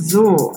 [0.00, 0.52] So,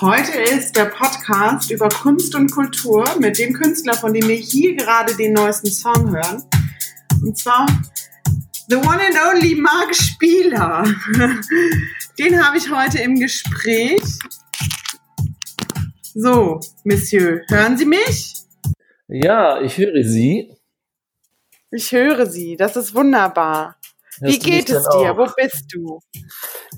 [0.00, 4.76] heute ist der Podcast über Kunst und Kultur mit dem Künstler, von dem wir hier
[4.76, 6.44] gerade den neuesten Song hören.
[7.22, 7.66] Und zwar
[8.68, 10.84] The One and Only Marc Spieler.
[12.18, 14.00] Den habe ich heute im Gespräch.
[16.14, 18.34] So, Monsieur, hören Sie mich?
[19.08, 20.54] Ja, ich höre Sie.
[21.72, 23.76] Ich höre Sie, das ist wunderbar.
[24.20, 25.12] Wie Hörst du geht es dir?
[25.12, 25.16] auch?
[25.16, 26.00] Wo bist du?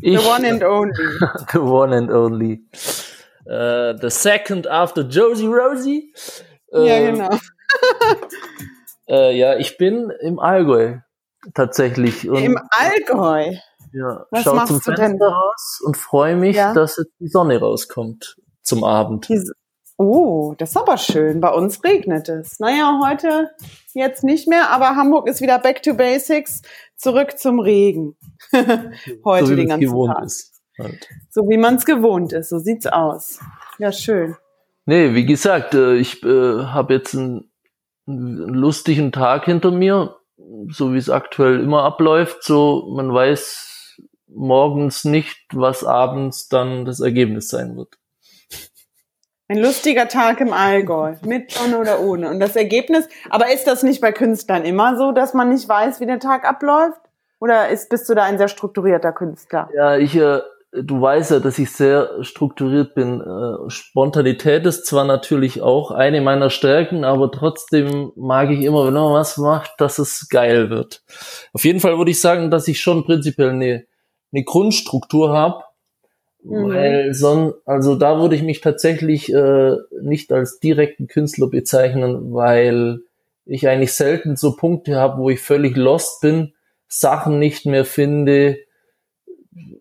[0.06, 0.92] Ich, The one and only.
[1.52, 2.66] the one and only.
[3.46, 6.12] Äh, the second after Josie Rosie.
[6.72, 7.30] Äh, Ja, genau.
[9.08, 10.98] Äh, ja, ich bin im Allgäu
[11.54, 13.52] tatsächlich und Im Allgäu.
[13.92, 15.22] ja, Was schau machst zum du Fenster denn?
[15.22, 16.72] raus und freue mich, Ja.
[16.72, 19.28] dass jetzt die Sonne rauskommt zum Abend.
[19.28, 19.52] Diese-
[19.96, 21.40] Oh, das ist aber schön.
[21.40, 22.58] Bei uns regnet es.
[22.58, 23.50] Naja, heute
[23.92, 26.62] jetzt nicht mehr, aber Hamburg ist wieder back to basics.
[26.96, 28.16] Zurück zum Regen.
[29.24, 30.24] heute so wie den es ganzen gewohnt Tag.
[30.24, 30.62] ist.
[30.78, 31.08] Halt.
[31.30, 32.48] So wie man es gewohnt ist.
[32.48, 33.38] So sieht's aus.
[33.78, 34.36] Ja, schön.
[34.86, 37.50] Nee, wie gesagt, äh, ich äh, habe jetzt einen,
[38.06, 40.16] einen lustigen Tag hinter mir,
[40.70, 42.42] so wie es aktuell immer abläuft.
[42.42, 47.96] So, man weiß morgens nicht, was abends dann das Ergebnis sein wird.
[49.46, 51.16] Ein lustiger Tag im Allgäu.
[51.26, 52.30] Mit Sonne oder ohne.
[52.30, 56.00] Und das Ergebnis, aber ist das nicht bei Künstlern immer so, dass man nicht weiß,
[56.00, 57.00] wie der Tag abläuft?
[57.40, 59.68] Oder ist, bist du da ein sehr strukturierter Künstler?
[59.76, 60.40] Ja, ich, äh,
[60.72, 63.20] du weißt ja, dass ich sehr strukturiert bin.
[63.20, 68.94] Äh, Spontanität ist zwar natürlich auch eine meiner Stärken, aber trotzdem mag ich immer, wenn
[68.94, 71.02] man was macht, dass es geil wird.
[71.52, 73.84] Auf jeden Fall würde ich sagen, dass ich schon prinzipiell eine,
[74.32, 75.63] eine Grundstruktur habe,
[76.44, 76.68] Mhm.
[76.68, 83.00] weil son, also da würde ich mich tatsächlich äh, nicht als direkten Künstler bezeichnen, weil
[83.46, 86.52] ich eigentlich selten so Punkte habe, wo ich völlig lost bin,
[86.86, 88.58] Sachen nicht mehr finde,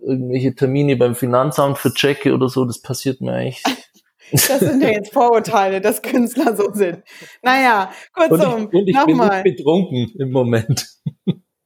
[0.02, 3.63] irgendwelche Termine beim Finanzamt verchecke oder so, das passiert mir eigentlich.
[4.31, 7.03] Das sind ja jetzt Vorurteile, dass Künstler so sind.
[7.44, 9.44] Naja, Und kurzum, ich, und ich bin nochmal.
[9.44, 10.88] nicht betrunken im Moment.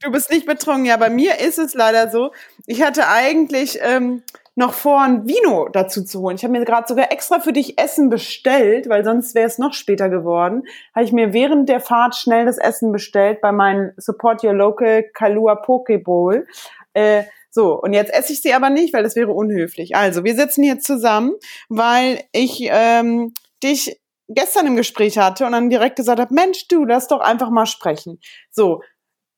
[0.01, 0.83] Du bist nicht betrunken.
[0.83, 2.31] Ja, bei mir ist es leider so.
[2.65, 4.21] Ich hatte eigentlich ähm,
[4.57, 6.35] noch vor, ein Vino dazu zu holen.
[6.35, 9.73] Ich habe mir gerade sogar extra für dich Essen bestellt, weil sonst wäre es noch
[9.73, 10.63] später geworden.
[10.95, 15.03] Habe ich mir während der Fahrt schnell das Essen bestellt bei meinem Support Your Local
[15.13, 16.47] Kalua Poke Bowl.
[16.93, 19.95] Äh, so, und jetzt esse ich sie aber nicht, weil das wäre unhöflich.
[19.95, 21.35] Also, wir sitzen hier zusammen,
[21.69, 26.83] weil ich ähm, dich gestern im Gespräch hatte und dann direkt gesagt habe, Mensch, du,
[26.83, 28.19] lass doch einfach mal sprechen.
[28.49, 28.81] So,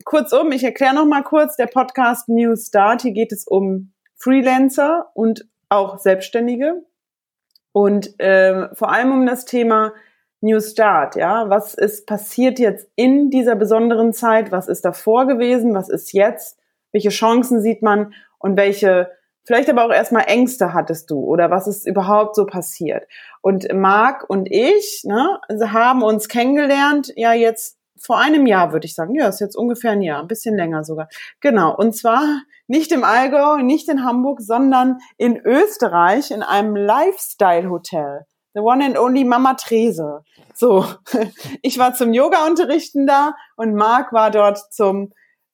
[0.06, 5.10] kurzum, ich erkläre noch mal kurz, der Podcast New Start, hier geht es um Freelancer
[5.14, 6.84] und auch Selbstständige.
[7.72, 9.94] Und ähm, vor allem um das Thema
[10.42, 15.74] New Start, ja, was ist passiert jetzt in dieser besonderen Zeit, was ist davor gewesen,
[15.74, 16.60] was ist jetzt,
[16.92, 18.14] welche Chancen sieht man?
[18.38, 19.12] Und welche
[19.44, 21.20] vielleicht aber auch erstmal Ängste hattest du?
[21.20, 23.08] Oder was ist überhaupt so passiert.
[23.42, 25.40] Und Marc und ich ne,
[25.72, 29.16] haben uns kennengelernt, ja jetzt vor einem Jahr, würde ich sagen.
[29.16, 31.08] Ja, ist jetzt ungefähr ein Jahr, ein bisschen länger sogar.
[31.42, 31.76] Genau.
[31.76, 32.24] Und zwar
[32.68, 38.26] nicht im Allgäu, nicht in Hamburg, sondern in Österreich in einem Lifestyle-Hotel.
[38.54, 40.24] The one and only Mama Trese.
[40.54, 40.86] So,
[41.62, 45.12] ich war zum Yoga-Unterrichten da und Marc war dort zum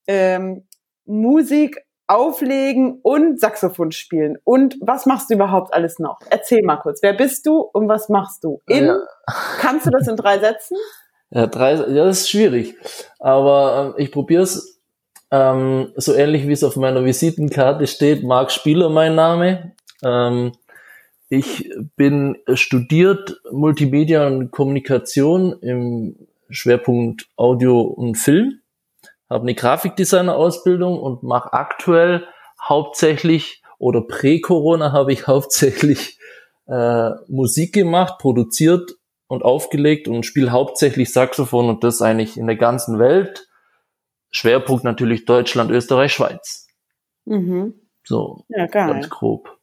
[0.08, 0.68] ähm,
[1.06, 4.38] Musik auflegen und Saxophon spielen.
[4.44, 6.20] Und was machst du überhaupt alles noch?
[6.30, 7.02] Erzähl mal kurz.
[7.02, 8.62] Wer bist du und was machst du?
[8.68, 8.98] In, Ja.
[9.60, 10.78] Kannst du das in drei Sätzen?
[11.32, 12.76] Ja, drei, ja, das ist schwierig.
[13.20, 14.82] Aber ähm, ich probiere es
[15.32, 18.24] ähm, so ähnlich wie es auf meiner Visitenkarte steht.
[18.24, 19.74] Marc Spieler mein Name.
[20.04, 20.54] Ähm,
[21.30, 26.16] ich bin studiert Multimedia und Kommunikation im
[26.50, 28.62] Schwerpunkt Audio und Film.
[29.30, 32.28] Habe eine Grafikdesigner-Ausbildung und mache aktuell
[32.62, 36.20] hauptsächlich oder prä-Corona habe ich hauptsächlich
[36.68, 38.96] äh, Musik gemacht, produziert
[39.28, 43.48] und aufgelegt und spiele hauptsächlich Saxophon und das eigentlich in der ganzen Welt.
[44.32, 46.68] Schwerpunkt natürlich Deutschland, Österreich, Schweiz.
[47.26, 47.74] Mhm.
[48.04, 49.58] So, Ja, ganz grob.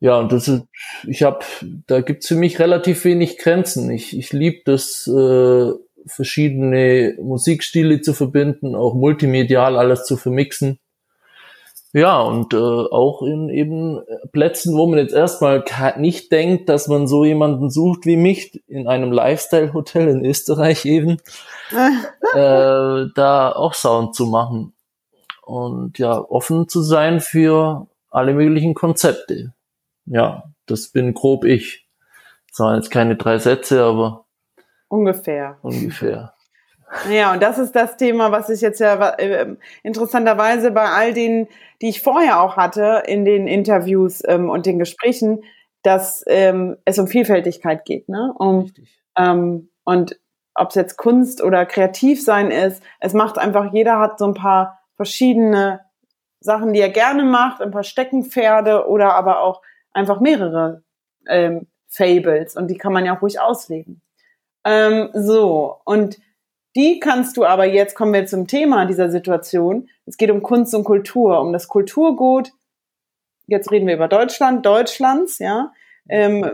[0.00, 0.64] Ja, und das ist,
[1.06, 1.44] ich habe,
[1.86, 3.90] da gibt's für mich relativ wenig Grenzen.
[3.90, 5.72] Ich, ich liebe das, äh,
[6.06, 10.78] verschiedene Musikstile zu verbinden, auch multimedial alles zu vermixen.
[11.94, 14.00] Ja, und äh, auch in eben
[14.32, 15.62] Plätzen, wo man jetzt erstmal
[15.98, 21.18] nicht denkt, dass man so jemanden sucht wie mich, in einem Lifestyle-Hotel in Österreich eben,
[21.70, 24.72] äh, da auch Sound zu machen.
[25.44, 29.52] Und ja, offen zu sein für alle möglichen Konzepte.
[30.06, 31.86] Ja, das bin grob ich.
[32.48, 34.24] Das waren jetzt keine drei Sätze, aber
[34.88, 35.58] Ungefähr.
[35.62, 36.31] ungefähr.
[37.10, 41.48] Ja, und das ist das Thema, was ich jetzt ja äh, interessanterweise bei all denen,
[41.80, 45.42] die ich vorher auch hatte in den Interviews ähm, und den Gesprächen,
[45.82, 48.34] dass ähm, es um Vielfältigkeit geht, ne?
[48.38, 48.70] Um,
[49.16, 50.18] ähm, und
[50.54, 54.34] ob es jetzt Kunst oder kreativ sein ist, es macht einfach, jeder hat so ein
[54.34, 55.80] paar verschiedene
[56.40, 59.62] Sachen, die er gerne macht, ein paar Steckenpferde oder aber auch
[59.92, 60.82] einfach mehrere
[61.26, 64.02] ähm, Fables und die kann man ja auch ruhig ausleben.
[64.64, 66.18] Ähm, so, und
[66.76, 69.88] die kannst du aber, jetzt kommen wir zum Thema dieser Situation.
[70.06, 72.52] Es geht um Kunst und Kultur, um das Kulturgut.
[73.46, 75.72] Jetzt reden wir über Deutschland, Deutschlands, ja.
[76.08, 76.44] Ähm,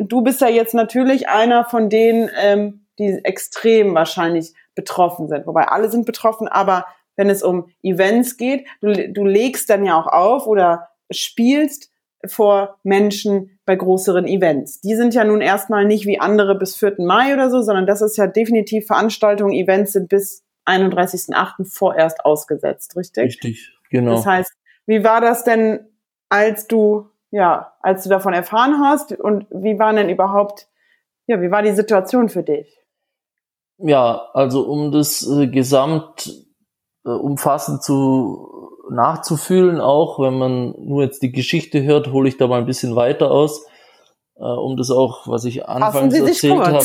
[0.00, 5.46] du bist ja jetzt natürlich einer von denen, ähm, die extrem wahrscheinlich betroffen sind.
[5.46, 10.00] Wobei alle sind betroffen, aber wenn es um Events geht, du, du legst dann ja
[10.00, 11.90] auch auf oder spielst
[12.26, 14.80] vor Menschen bei größeren Events.
[14.80, 16.96] Die sind ja nun erstmal nicht wie andere bis 4.
[16.98, 21.64] Mai oder so, sondern das ist ja definitiv Veranstaltungen, Events sind bis 31.8.
[21.64, 23.24] vorerst ausgesetzt, richtig?
[23.24, 24.12] Richtig, genau.
[24.12, 24.52] Das heißt,
[24.86, 25.80] wie war das denn,
[26.28, 30.68] als du, ja, als du davon erfahren hast und wie war denn überhaupt,
[31.26, 32.78] ja, wie war die Situation für dich?
[33.78, 36.34] Ja, also um das äh, gesamt
[37.04, 42.46] äh, umfassend zu nachzufühlen, auch wenn man nur jetzt die Geschichte hört, hole ich da
[42.46, 43.64] mal ein bisschen weiter aus,
[44.36, 46.84] äh, um das auch, was ich anfangs erzählt habe.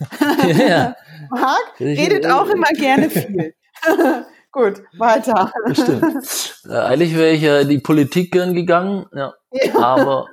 [0.58, 0.94] ja.
[1.30, 3.54] Marc redet auch immer gerne viel.
[4.52, 5.52] Gut, weiter.
[5.72, 6.62] Stimmt.
[6.68, 9.32] Äh, eigentlich wäre ich ja in die Politik gern gegangen, ja.
[9.52, 9.78] ja.
[9.78, 10.26] Aber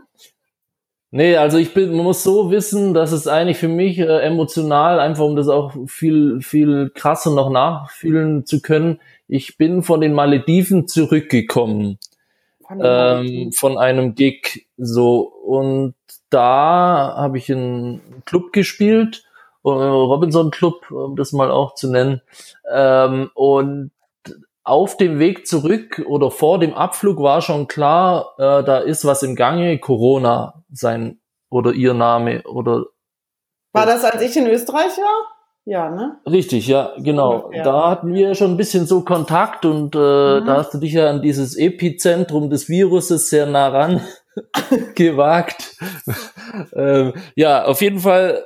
[1.10, 5.00] Nee, also ich bin, man muss so wissen, dass es eigentlich für mich äh, emotional,
[5.00, 10.14] einfach um das auch viel, viel krasser noch nachfühlen zu können, ich bin von den
[10.14, 11.98] Malediven zurückgekommen.
[12.68, 15.96] Von, ähm, von einem Gig so und
[16.30, 19.24] da habe ich einen Club gespielt,
[19.64, 22.22] äh, Robinson Club, um das mal auch zu nennen.
[22.70, 23.92] Ähm, und
[24.68, 29.24] auf dem Weg zurück oder vor dem Abflug war schon klar, äh, da ist was
[29.24, 31.20] im Gange, Corona sein
[31.50, 32.86] oder ihr Name oder.
[33.74, 35.38] War das, als ich in Österreich war?
[35.70, 36.18] Ja, ne?
[36.26, 37.40] Richtig, ja, genau.
[37.40, 37.64] Ungefähr.
[37.64, 40.46] Da hatten wir schon ein bisschen so Kontakt und äh, mhm.
[40.46, 44.02] da hast du dich ja an dieses Epizentrum des Viruses sehr nah ran
[44.96, 45.76] gewagt.
[46.74, 48.44] ähm, ja, auf jeden Fall,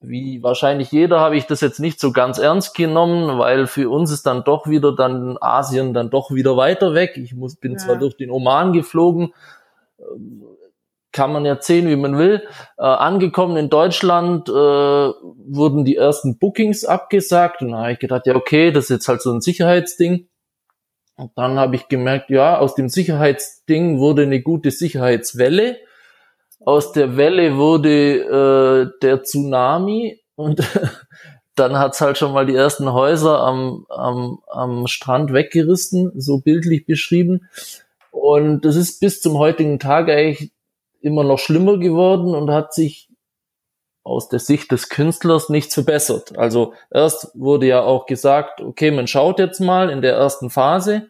[0.00, 4.12] wie wahrscheinlich jeder, habe ich das jetzt nicht so ganz ernst genommen, weil für uns
[4.12, 7.16] ist dann doch wieder dann Asien dann doch wieder weiter weg.
[7.16, 7.78] Ich muss, bin ja.
[7.78, 9.32] zwar durch den Oman geflogen,
[11.12, 12.46] kann man ja sehen, wie man will.
[12.76, 18.26] Äh, angekommen in Deutschland äh, wurden die ersten Bookings abgesagt und da habe ich gedacht,
[18.26, 20.28] ja okay, das ist jetzt halt so ein Sicherheitsding.
[21.16, 25.78] Und dann habe ich gemerkt, ja, aus dem Sicherheitsding wurde eine gute Sicherheitswelle.
[26.64, 30.62] Aus der Welle wurde äh, der Tsunami und
[31.54, 36.86] dann hat's halt schon mal die ersten Häuser am, am, am Strand weggerissen, so bildlich
[36.86, 37.48] beschrieben.
[38.10, 40.52] Und das ist bis zum heutigen Tag eigentlich
[41.00, 43.08] immer noch schlimmer geworden und hat sich
[44.08, 46.36] aus der Sicht des Künstlers nichts verbessert.
[46.38, 51.08] Also erst wurde ja auch gesagt, okay, man schaut jetzt mal in der ersten Phase.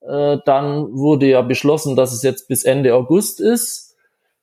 [0.00, 3.93] Äh, dann wurde ja beschlossen, dass es jetzt bis Ende August ist.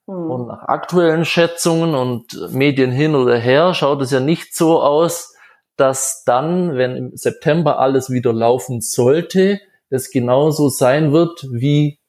[0.07, 0.31] Hm.
[0.31, 5.35] Und nach aktuellen Schätzungen und Medien hin oder her schaut es ja nicht so aus,
[5.77, 11.99] dass dann, wenn im September alles wieder laufen sollte, es genauso sein wird wie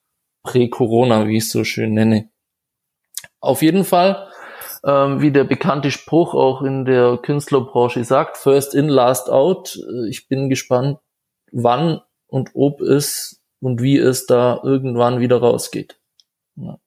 [0.44, 2.28] Prä-Corona, wie ich es so schön nenne.
[3.40, 4.28] Auf jeden Fall,
[4.84, 9.76] ähm, wie der bekannte Spruch auch in der Künstlerbranche sagt, first in, last out.
[9.76, 10.98] Äh, ich bin gespannt,
[11.50, 16.00] wann und ob es und wie es da irgendwann wieder rausgeht.
[16.56, 16.78] Ja.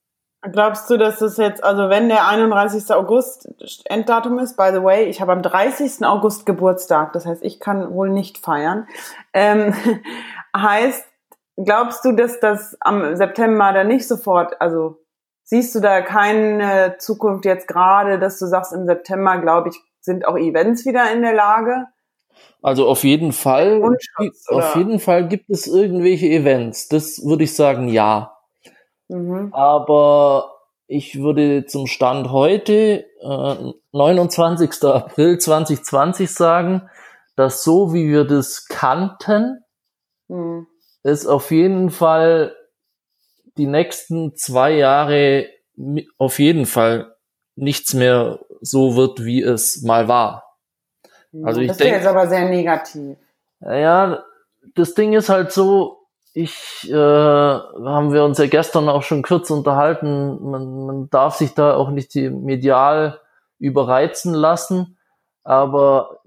[0.51, 2.91] Glaubst du, dass es jetzt, also wenn der 31.
[2.91, 3.49] August
[3.85, 6.05] Enddatum ist, by the way, ich habe am 30.
[6.05, 8.87] August Geburtstag, das heißt, ich kann wohl nicht feiern,
[9.33, 9.73] ähm,
[10.55, 11.05] heißt,
[11.57, 14.99] glaubst du, dass das am September dann nicht sofort, also
[15.47, 20.27] Siehst du da keine Zukunft jetzt gerade, dass du sagst, im September, glaube ich, sind
[20.27, 21.85] auch Events wieder in der Lage?
[22.63, 23.79] Also auf jeden Fall,
[24.47, 26.87] auf jeden Fall gibt es irgendwelche Events.
[26.87, 28.34] Das würde ich sagen, ja.
[29.07, 29.53] Mhm.
[29.53, 30.55] Aber
[30.87, 34.83] ich würde zum Stand heute, äh, 29.
[34.83, 36.89] April 2020 sagen,
[37.35, 39.63] dass so wie wir das kannten,
[40.27, 40.67] mhm.
[41.03, 42.55] es auf jeden Fall
[43.57, 45.47] die nächsten zwei Jahre
[46.17, 47.15] auf jeden Fall
[47.55, 50.57] nichts mehr so wird, wie es mal war.
[51.43, 53.17] Also ich das ist jetzt aber sehr negativ.
[53.61, 54.23] Ja,
[54.75, 55.94] das Ding ist halt so,
[56.35, 61.53] ich äh, haben wir uns ja gestern auch schon kurz unterhalten, man, man darf sich
[61.53, 63.21] da auch nicht medial
[63.57, 64.97] überreizen lassen,
[65.45, 66.19] aber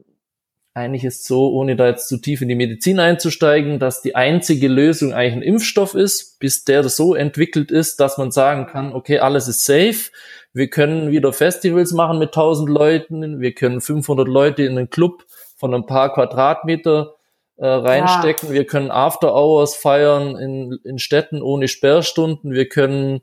[0.72, 4.68] eigentlich ist so, ohne da jetzt zu tief in die Medizin einzusteigen, dass die einzige
[4.68, 9.18] Lösung eigentlich ein Impfstoff ist, bis der so entwickelt ist, dass man sagen kann, okay,
[9.18, 10.10] alles ist safe,
[10.54, 15.26] wir können wieder Festivals machen mit 1000 Leuten, wir können 500 Leute in einen Club
[15.54, 17.17] von ein paar Quadratmeter
[17.58, 18.54] äh, reinstecken, ja.
[18.54, 23.20] wir können After Hours feiern in, in Städten ohne Sperrstunden, wir können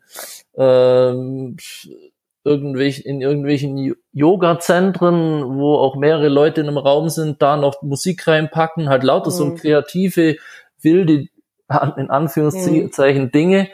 [0.55, 1.57] ähm,
[2.43, 8.27] irgendwelch, in irgendwelchen Yoga-Zentren, wo auch mehrere Leute in einem Raum sind, da noch Musik
[8.27, 9.35] reinpacken, halt lauter mhm.
[9.35, 10.35] so kreative,
[10.81, 11.27] wilde,
[11.97, 13.31] in Anführungszeichen, mhm.
[13.31, 13.69] Dinge.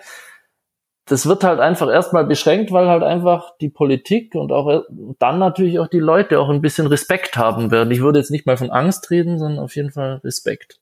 [1.12, 4.84] Das wird halt einfach erstmal beschränkt, weil halt einfach die Politik und auch
[5.20, 7.92] dann natürlich auch die Leute auch ein bisschen Respekt haben werden.
[7.92, 10.80] Ich würde jetzt nicht mal von Angst reden, sondern auf jeden Fall Respekt.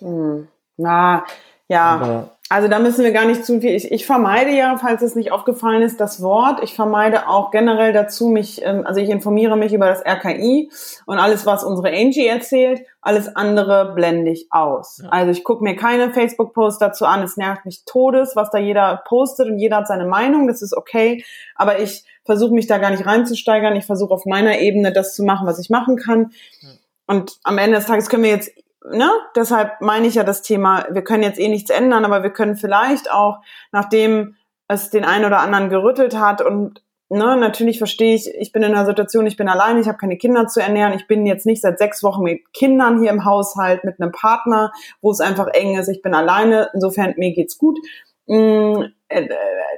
[0.00, 0.48] Mhm.
[0.76, 1.24] Na,
[1.68, 1.84] ja.
[1.88, 3.74] Aber also da müssen wir gar nicht zu viel.
[3.74, 6.62] Ich, ich vermeide ja, falls es nicht aufgefallen ist, das Wort.
[6.62, 10.70] Ich vermeide auch generell dazu mich, ähm, also ich informiere mich über das RKI
[11.06, 15.00] und alles, was unsere Angie erzählt, alles andere blende ich aus.
[15.02, 15.08] Ja.
[15.08, 17.22] Also ich gucke mir keine Facebook-Posts dazu an.
[17.22, 20.46] Es nervt mich todes, was da jeder postet und jeder hat seine Meinung.
[20.46, 21.24] Das ist okay.
[21.54, 23.76] Aber ich versuche mich da gar nicht reinzusteigern.
[23.76, 26.32] Ich versuche auf meiner Ebene das zu machen, was ich machen kann.
[26.60, 26.68] Ja.
[27.06, 28.52] Und am Ende des Tages können wir jetzt
[28.90, 32.30] ne, deshalb meine ich ja das Thema, wir können jetzt eh nichts ändern, aber wir
[32.30, 33.38] können vielleicht auch,
[33.70, 34.36] nachdem
[34.68, 38.74] es den einen oder anderen gerüttelt hat und ne, natürlich verstehe ich, ich bin in
[38.74, 41.60] einer Situation, ich bin alleine, ich habe keine Kinder zu ernähren, ich bin jetzt nicht
[41.60, 45.78] seit sechs Wochen mit Kindern hier im Haushalt, mit einem Partner, wo es einfach eng
[45.78, 47.78] ist, ich bin alleine, insofern mir geht's gut.
[48.26, 49.28] Mm, äh,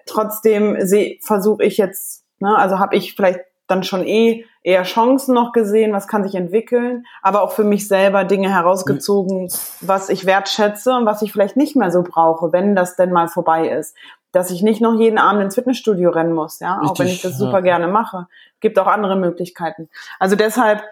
[0.06, 0.76] trotzdem
[1.20, 5.92] versuche ich jetzt, ne, also habe ich vielleicht dann schon eh eher Chancen noch gesehen,
[5.92, 9.50] was kann sich entwickeln, aber auch für mich selber Dinge herausgezogen,
[9.82, 13.28] was ich wertschätze und was ich vielleicht nicht mehr so brauche, wenn das denn mal
[13.28, 13.94] vorbei ist.
[14.32, 17.22] Dass ich nicht noch jeden Abend ins Fitnessstudio rennen muss, ja, Richtig, auch wenn ich
[17.22, 17.60] das super ja.
[17.60, 18.26] gerne mache.
[18.58, 19.88] Gibt auch andere Möglichkeiten.
[20.18, 20.82] Also deshalb.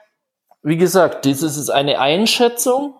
[0.62, 2.94] Wie gesagt, dieses ist eine Einschätzung.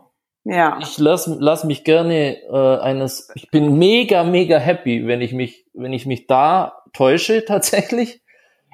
[0.45, 0.79] Ja.
[0.81, 3.31] Ich lass, lass mich gerne äh, eines.
[3.37, 8.22] Ich bin mega, mega happy, wenn ich mich, wenn ich mich da täusche tatsächlich.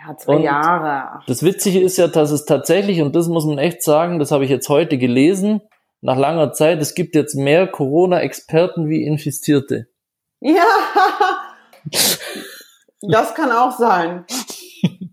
[0.07, 1.21] Ja, zwei und Jahre.
[1.27, 4.45] Das Witzige ist ja, dass es tatsächlich, und das muss man echt sagen, das habe
[4.45, 5.61] ich jetzt heute gelesen,
[6.01, 9.89] nach langer Zeit, es gibt jetzt mehr Corona-Experten wie Infizierte.
[10.41, 10.63] Ja,
[13.01, 14.25] das kann auch sein.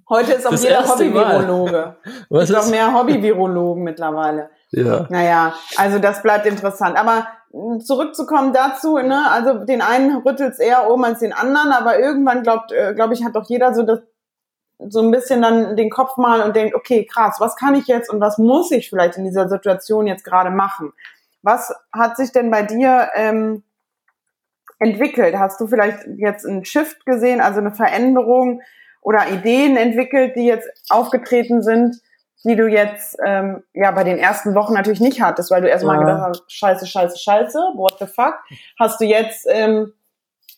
[0.07, 1.95] Heute ist auch das jeder Hobby-Virologe.
[2.29, 4.51] Es gibt auch mehr Hobby-Virologen mittlerweile.
[4.69, 5.07] Ja.
[5.09, 6.95] Naja, also das bleibt interessant.
[6.97, 7.27] Aber
[7.83, 12.43] zurückzukommen dazu, ne, also den einen rüttelt es eher um als den anderen, aber irgendwann
[12.43, 14.01] glaubt, äh, glaube ich, hat doch jeder so das
[14.79, 18.09] so ein bisschen dann den Kopf mal und denkt, okay, krass, was kann ich jetzt
[18.09, 20.93] und was muss ich vielleicht in dieser Situation jetzt gerade machen?
[21.41, 23.63] Was hat sich denn bei dir ähm,
[24.79, 25.37] entwickelt?
[25.37, 28.61] Hast du vielleicht jetzt einen Shift gesehen, also eine Veränderung
[29.01, 32.01] oder Ideen entwickelt, die jetzt aufgetreten sind,
[32.43, 35.97] die du jetzt ähm, ja bei den ersten Wochen natürlich nicht hattest, weil du erstmal
[35.97, 36.01] ja.
[36.01, 38.39] gedacht hast, scheiße, scheiße, scheiße, what the fuck?
[38.79, 39.93] Hast du jetzt ähm,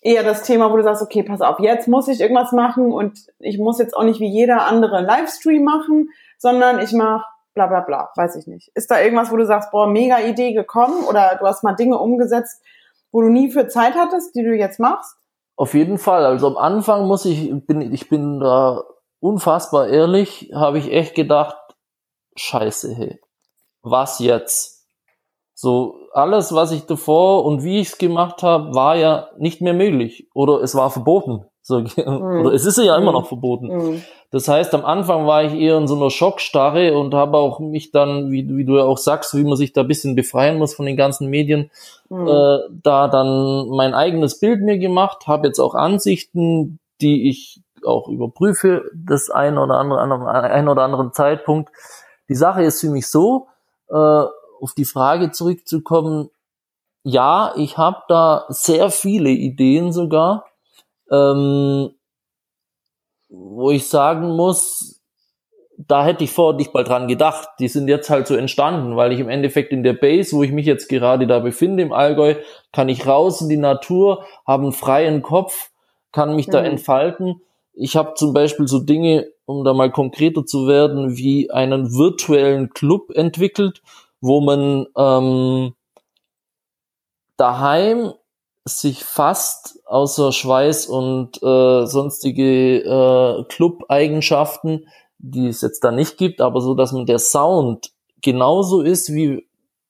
[0.01, 3.19] eher das Thema, wo du sagst, okay, pass auf, jetzt muss ich irgendwas machen und
[3.39, 7.81] ich muss jetzt auch nicht wie jeder andere Livestream machen, sondern ich mache bla bla
[7.81, 8.71] bla, weiß ich nicht.
[8.75, 11.97] Ist da irgendwas, wo du sagst, boah, mega Idee gekommen oder du hast mal Dinge
[11.97, 12.61] umgesetzt,
[13.11, 15.17] wo du nie für Zeit hattest, die du jetzt machst?
[15.55, 16.23] Auf jeden Fall.
[16.23, 18.83] Also am Anfang muss ich, bin, ich bin da
[19.19, 21.57] unfassbar ehrlich, habe ich echt gedacht,
[22.35, 23.19] scheiße, hey,
[23.81, 24.76] was jetzt?
[25.59, 29.73] So alles, was ich davor und wie ich es gemacht habe, war ja nicht mehr
[29.73, 31.45] möglich oder es war verboten.
[31.63, 31.97] So, mm.
[31.97, 33.75] Oder es ist ja immer noch verboten.
[33.75, 34.03] Mm.
[34.29, 37.89] Das heißt, am Anfang war ich eher in so einer Schockstarre und habe auch mich
[37.89, 40.75] dann, wie, wie du ja auch sagst, wie man sich da ein bisschen befreien muss
[40.75, 41.71] von den ganzen Medien,
[42.09, 42.27] mm.
[42.27, 48.09] äh, da dann mein eigenes Bild mir gemacht, habe jetzt auch Ansichten, die ich auch
[48.09, 51.71] überprüfe, das ein oder andere, an einem oder anderen Zeitpunkt.
[52.29, 53.47] Die Sache ist für mich so,
[53.89, 54.25] äh,
[54.61, 56.29] auf die Frage zurückzukommen,
[57.03, 60.45] ja, ich habe da sehr viele Ideen sogar,
[61.09, 61.91] ähm,
[63.29, 65.01] wo ich sagen muss,
[65.77, 67.49] da hätte ich vorher nicht mal dran gedacht.
[67.59, 70.51] Die sind jetzt halt so entstanden, weil ich im Endeffekt in der Base, wo ich
[70.51, 72.35] mich jetzt gerade da befinde im Allgäu,
[72.73, 75.69] kann ich raus in die Natur, habe einen freien Kopf,
[76.11, 76.51] kann mich mhm.
[76.51, 77.41] da entfalten.
[77.73, 82.71] Ich habe zum Beispiel so Dinge, um da mal konkreter zu werden, wie einen virtuellen
[82.71, 83.83] Club entwickelt,
[84.21, 85.73] wo man ähm,
[87.37, 88.13] daheim
[88.65, 94.87] sich fast außer Schweiß und äh, sonstige äh, Club-Eigenschaften,
[95.19, 99.47] die es jetzt da nicht gibt, aber so, dass man der Sound genauso ist, wie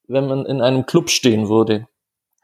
[0.07, 1.87] wenn man in einem Club stehen würde.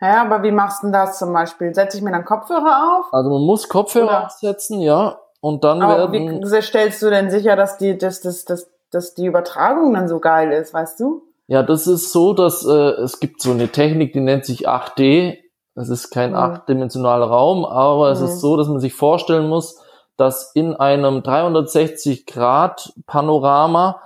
[0.01, 1.73] Ja, aber wie machst du denn das zum Beispiel?
[1.73, 3.13] Setze ich mir dann Kopfhörer auf?
[3.13, 4.25] Also man muss Kopfhörer Oder?
[4.25, 5.17] aufsetzen, ja.
[5.39, 6.41] Und dann aber werden.
[6.43, 10.19] Wie stellst du denn sicher, dass die, dass, dass, dass, dass die Übertragung dann so
[10.19, 11.23] geil ist, weißt du?
[11.47, 12.71] Ja, das ist so, dass äh,
[13.01, 15.39] es gibt so eine Technik, die nennt sich 8D.
[15.75, 16.38] Das ist kein Mhm.
[16.38, 18.25] achtdimensionaler Raum, aber es Mhm.
[18.25, 19.79] ist so, dass man sich vorstellen muss,
[20.17, 24.00] dass in einem 360 Grad Panorama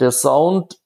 [0.00, 0.78] der Sound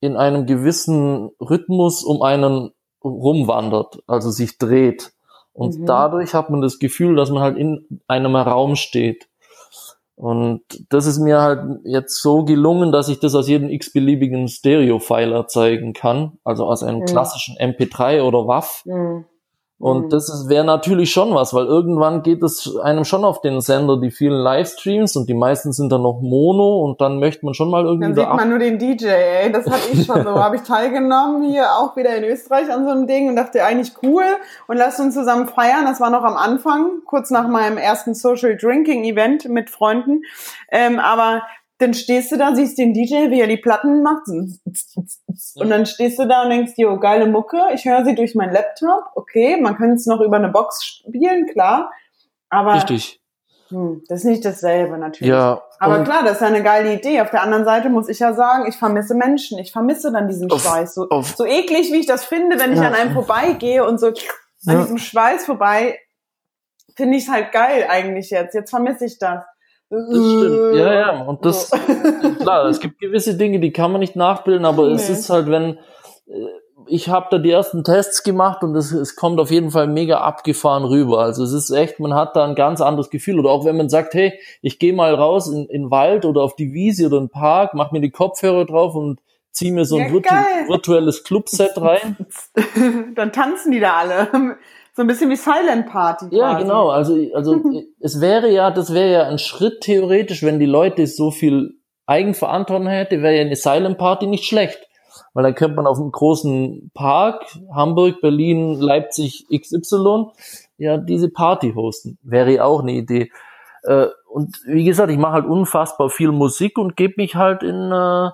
[0.00, 5.12] in einem gewissen Rhythmus um einen rumwandert, also sich dreht.
[5.52, 5.86] Und Mhm.
[5.86, 9.26] dadurch hat man das Gefühl, dass man halt in einem Raum steht.
[10.20, 10.60] Und
[10.90, 15.94] das ist mir halt jetzt so gelungen, dass ich das aus jedem x-beliebigen Stereo-File erzeugen
[15.94, 17.04] kann, also aus einem Mhm.
[17.06, 18.82] klassischen MP3 oder WAV.
[18.84, 19.24] Mhm.
[19.80, 20.08] Und Mhm.
[20.10, 24.10] das wäre natürlich schon was, weil irgendwann geht es einem schon auf den Sender, die
[24.10, 27.84] vielen Livestreams und die meisten sind dann noch Mono und dann möchte man schon mal
[27.86, 29.50] irgendwie Dann da sieht man nur den DJ, ey.
[29.50, 30.34] Das hatte ich schon so.
[30.34, 33.94] Habe ich teilgenommen hier auch wieder in Österreich an so einem Ding und dachte eigentlich
[34.02, 34.24] cool
[34.68, 35.86] und lasst uns zusammen feiern.
[35.86, 40.24] Das war noch am Anfang, kurz nach meinem ersten Social Drinking Event mit Freunden.
[40.70, 41.40] Ähm, aber
[41.80, 44.28] dann stehst du da, siehst den DJ, wie er die Platten macht.
[44.28, 47.58] Und dann stehst du da und denkst, jo, geile Mucke.
[47.74, 49.04] Ich höre sie durch meinen Laptop.
[49.14, 51.90] Okay, man könnte es noch über eine Box spielen, klar.
[52.50, 53.20] Aber richtig.
[53.68, 55.30] hm, das ist nicht dasselbe natürlich.
[55.30, 55.62] Ja.
[55.78, 57.20] Aber klar, das ist ja eine geile Idee.
[57.22, 59.58] Auf der anderen Seite muss ich ja sagen, ich vermisse Menschen.
[59.58, 60.94] Ich vermisse dann diesen Auf- Schweiß.
[60.94, 62.88] So, auf- so eklig, wie ich das finde, wenn ich Ja.
[62.88, 64.14] an einem vorbeigehe und so an
[64.62, 64.82] Ja.
[64.82, 65.98] diesem Schweiß vorbei,
[66.96, 68.54] finde ich es halt geil eigentlich jetzt.
[68.54, 69.44] Jetzt vermisse ich das.
[69.90, 70.76] Das stimmt.
[70.76, 71.22] Ja, ja.
[71.22, 71.70] Und das,
[72.40, 75.14] klar, es gibt gewisse Dinge, die kann man nicht nachbilden, aber es Nee.
[75.14, 75.78] ist halt, wenn
[76.26, 76.32] äh,
[76.86, 80.20] ich habe da die ersten Tests gemacht und es, es kommt auf jeden Fall mega
[80.22, 81.18] abgefahren rüber.
[81.20, 83.38] Also es ist echt, man hat da ein ganz anderes Gefühl.
[83.38, 84.32] Oder auch wenn man sagt, hey,
[84.62, 87.30] ich gehe mal raus in, in den Wald oder auf die Wiese oder in den
[87.30, 89.20] Park, mach mir die Kopfhörer drauf und
[89.52, 90.68] zieh mir so ein Ja, virtu geil.
[90.68, 92.16] virtuelles Clubset rein.
[93.14, 94.28] dann tanzen die da alle.
[94.94, 96.26] So ein bisschen wie Silent Party.
[96.30, 96.62] Ja, quasi.
[96.62, 96.88] genau.
[96.88, 97.56] Also, also
[98.00, 101.74] es wäre ja, das wäre ja ein Schritt theoretisch, wenn die Leute so viel
[102.06, 104.78] Eigenverantwortung hätte, wäre ja eine Silent Party nicht schlecht.
[105.32, 110.26] Weil dann könnte man auf einem großen Park, Hamburg, Berlin, Leipzig, XY,
[110.76, 112.18] ja, diese Party hosten.
[112.22, 113.30] Wäre ja auch eine Idee.
[113.84, 117.92] Äh, Und wie gesagt, ich mache halt unfassbar viel Musik und gebe mich halt in
[117.92, 118.30] äh,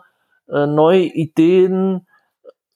[0.48, 2.06] äh, neue Ideen,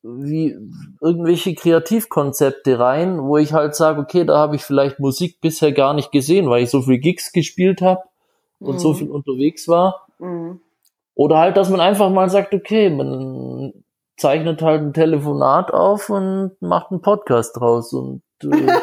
[0.02, 0.56] wie
[1.00, 5.92] irgendwelche Kreativkonzepte rein, wo ich halt sage, okay, da habe ich vielleicht Musik bisher gar
[5.94, 8.02] nicht gesehen, weil ich so viel Gigs gespielt habe
[8.58, 8.96] und so Mhm.
[8.96, 10.06] viel unterwegs war.
[10.18, 10.60] Mhm.
[11.14, 13.72] Oder halt, dass man einfach mal sagt, okay, man
[14.16, 18.48] zeichnet halt ein Telefonat auf und macht einen Podcast draus und äh,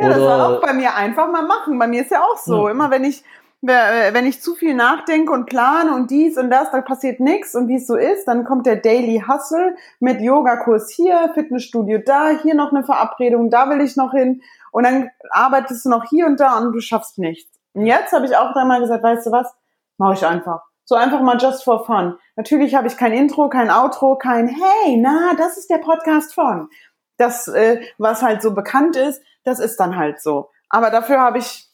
[0.00, 1.78] Ja, das war auch bei mir einfach mal machen.
[1.78, 2.66] Bei mir ist ja auch so.
[2.68, 3.22] Immer wenn ich,
[3.62, 7.68] wenn ich zu viel nachdenke und plane und dies und das, da passiert nichts und
[7.68, 12.54] wie es so ist, dann kommt der Daily Hustle mit Yogakurs hier, Fitnessstudio da, hier
[12.54, 14.42] noch eine Verabredung, da will ich noch hin.
[14.72, 17.56] Und dann arbeitest du noch hier und da und du schaffst nichts.
[17.74, 19.54] Und jetzt habe ich auch einmal gesagt, weißt du was,
[19.96, 20.62] mache ich einfach.
[20.84, 22.18] So einfach mal just for fun.
[22.34, 26.68] Natürlich habe ich kein Intro, kein Outro, kein Hey, na, das ist der Podcast von.
[27.16, 30.50] Das, äh, was halt so bekannt ist, das ist dann halt so.
[30.68, 31.68] Aber dafür habe ich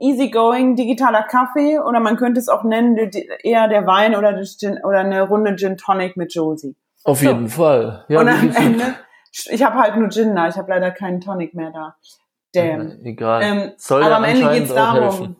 [0.00, 2.96] easygoing, digitaler Kaffee oder man könnte es auch nennen,
[3.42, 6.76] eher der Wein oder, Gin, oder eine Runde Gin Tonic mit Josie.
[7.04, 7.26] auf So.
[7.26, 8.04] jeden Fall.
[8.08, 8.94] Ja, und am Ende,
[9.32, 11.96] ich habe halt nur Gin da, ich habe leider keinen Tonic mehr da.
[12.54, 13.04] Damn.
[13.04, 13.42] egal.
[13.42, 15.36] Ähm, Soll aber ja am Ende geht's auch darum.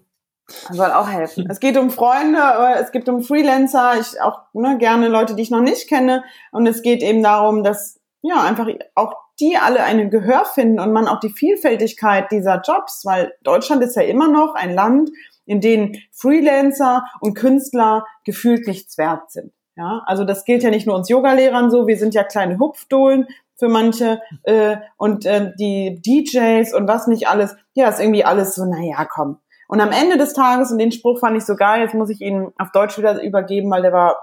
[0.47, 1.47] Soll auch helfen.
[1.49, 2.39] Es geht um Freunde,
[2.79, 6.23] es geht um Freelancer, ich auch ne, gerne Leute, die ich noch nicht kenne.
[6.53, 10.93] Und es geht eben darum, dass ja einfach auch die alle ein Gehör finden und
[10.93, 15.11] man auch die Vielfältigkeit dieser Jobs, weil Deutschland ist ja immer noch ein Land,
[15.47, 19.53] in dem Freelancer und Künstler gefühlt nichts wert sind.
[19.77, 23.27] Ja, also das gilt ja nicht nur uns Yogalehrern so, wir sind ja kleine Hupfdohlen
[23.57, 28.55] für manche äh, und äh, die DJs und was nicht alles, ja, ist irgendwie alles
[28.55, 29.39] so, naja, komm.
[29.67, 32.21] Und am Ende des Tages, und den Spruch fand ich so geil, jetzt muss ich
[32.21, 34.17] ihn auf Deutsch wieder übergeben, weil der war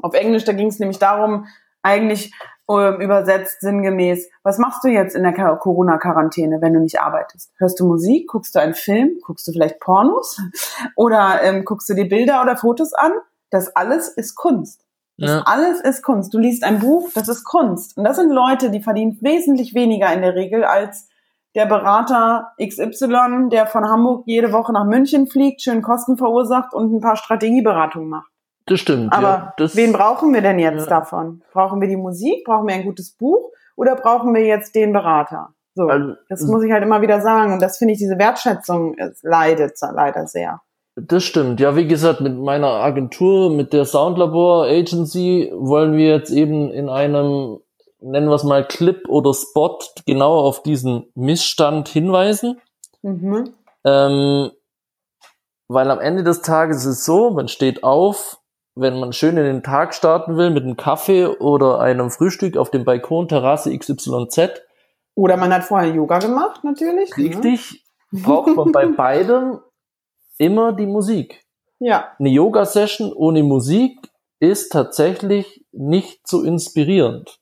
[0.00, 1.46] auf Englisch, da ging es nämlich darum,
[1.82, 2.32] eigentlich
[2.68, 7.52] übersetzt sinngemäß, was machst du jetzt in der Corona-Quarantäne, wenn du nicht arbeitest?
[7.58, 8.28] Hörst du Musik?
[8.28, 9.18] Guckst du einen Film?
[9.24, 10.40] Guckst du vielleicht Pornos?
[10.96, 13.12] Oder ähm, guckst du dir Bilder oder Fotos an?
[13.50, 14.84] Das alles ist Kunst.
[15.18, 15.42] Das Ja.
[15.46, 16.34] alles ist Kunst.
[16.34, 17.96] Du liest ein Buch, das ist Kunst.
[17.96, 21.08] Und das sind Leute, die verdienen wesentlich weniger in der Regel als
[21.54, 26.92] der Berater XY, der von Hamburg jede Woche nach München fliegt, schön Kosten verursacht und
[26.92, 28.30] ein paar Strategieberatungen macht.
[28.66, 29.12] Das stimmt.
[29.12, 29.54] Aber ja.
[29.58, 31.00] das, wen brauchen wir denn jetzt Ja.
[31.00, 31.42] davon?
[31.52, 32.44] Brauchen wir die Musik?
[32.44, 33.52] Brauchen wir ein gutes Buch?
[33.76, 35.50] Oder brauchen wir jetzt den Berater?
[35.74, 37.52] So, Also, das muss ich halt immer wieder sagen.
[37.52, 40.62] Und das finde ich, diese Wertschätzung leidet leider sehr.
[40.96, 41.60] Das stimmt.
[41.60, 46.88] Ja, wie gesagt, mit meiner Agentur, mit der Soundlabor Agency wollen wir jetzt eben in
[46.88, 47.58] einem,
[48.00, 52.58] nennen wir es mal Clip oder Spot, genau auf diesen Missstand hinweisen.
[53.02, 53.52] Mhm.
[53.84, 54.50] Ähm,
[55.68, 58.38] weil am Ende des Tages ist es so, man steht auf,
[58.76, 62.70] wenn man schön in den Tag starten will mit einem Kaffee oder einem Frühstück auf
[62.70, 64.50] dem Balkon Terrasse XYZ.
[65.14, 67.16] Oder man hat vorher Yoga gemacht, natürlich.
[67.16, 67.24] Ne?
[67.24, 68.20] Richtig, ne?
[68.22, 69.60] braucht man bei beidem
[70.36, 71.42] immer die Musik.
[71.78, 72.12] Ja.
[72.18, 74.10] Eine Yoga-Session ohne Musik
[74.40, 77.40] ist tatsächlich nicht so inspirierend.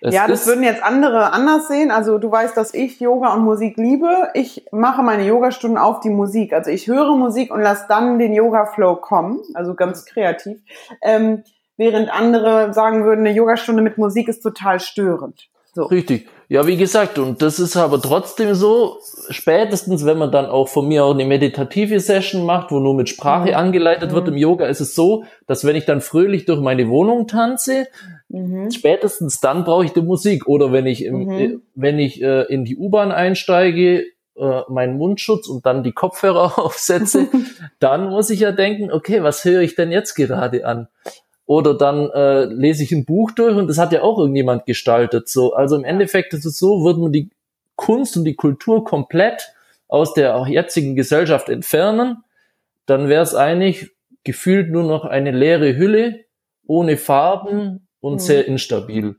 [0.00, 1.90] Es ja, das würden jetzt andere anders sehen.
[1.90, 4.30] Also du weißt, dass ich Yoga und Musik liebe.
[4.34, 6.52] Ich mache meine Yogastunden auf die Musik.
[6.52, 9.40] Also ich höre Musik und lasse dann den Yoga-Flow kommen.
[9.54, 10.58] Also ganz kreativ.
[11.02, 11.44] Ähm,
[11.76, 15.50] während andere sagen würden, eine Yogastunde mit Musik ist total störend.
[15.72, 15.84] So.
[15.84, 16.28] Richtig.
[16.48, 20.88] Ja, wie gesagt, und das ist aber trotzdem so, spätestens wenn man dann auch von
[20.88, 23.54] mir auch eine meditative Session macht, wo nur mit Sprache mhm.
[23.54, 24.14] angeleitet mhm.
[24.16, 27.86] wird im Yoga, ist es so, dass wenn ich dann fröhlich durch meine Wohnung tanze,
[28.30, 28.70] mhm.
[28.70, 30.46] spätestens dann brauche ich die Musik.
[30.46, 31.32] Oder wenn ich, im, mhm.
[31.32, 36.58] äh, wenn ich äh, in die U-Bahn einsteige, äh, meinen Mundschutz und dann die Kopfhörer
[36.64, 37.28] aufsetze,
[37.78, 40.88] dann muss ich ja denken, okay, was höre ich denn jetzt gerade an?
[41.50, 45.28] oder dann äh, lese ich ein Buch durch und das hat ja auch irgendjemand gestaltet.
[45.28, 47.28] So, also im Endeffekt ist es so, würde man die
[47.74, 49.52] Kunst und die Kultur komplett
[49.88, 52.22] aus der jetzigen Gesellschaft entfernen,
[52.86, 53.90] dann wäre es eigentlich
[54.22, 56.20] gefühlt nur noch eine leere Hülle
[56.68, 58.18] ohne Farben und mhm.
[58.18, 59.16] sehr instabil.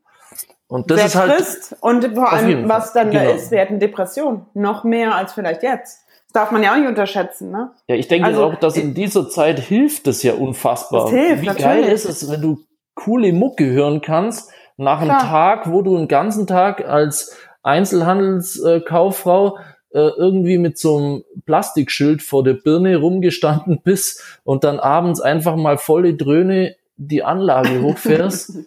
[0.68, 3.26] Und das sehr ist halt trist und vor allem was dann genau.
[3.26, 6.88] da ist, wir hätten Depression noch mehr als vielleicht jetzt darf man ja auch nicht
[6.88, 7.72] unterschätzen, ne?
[7.88, 11.04] Ja, ich denke also, auch, dass in dieser Zeit hilft es ja unfassbar.
[11.04, 11.66] Das hilft, Wie natürlich.
[11.66, 12.60] geil ist es, wenn du
[12.96, 15.20] coole Mucke hören kannst, nach Klar.
[15.20, 19.58] einem Tag, wo du einen ganzen Tag als Einzelhandelskauffrau
[19.92, 25.56] äh, irgendwie mit so einem Plastikschild vor der Birne rumgestanden bist und dann abends einfach
[25.56, 28.58] mal volle Dröhne die Anlage hochfährst.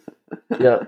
[0.59, 0.87] Ja,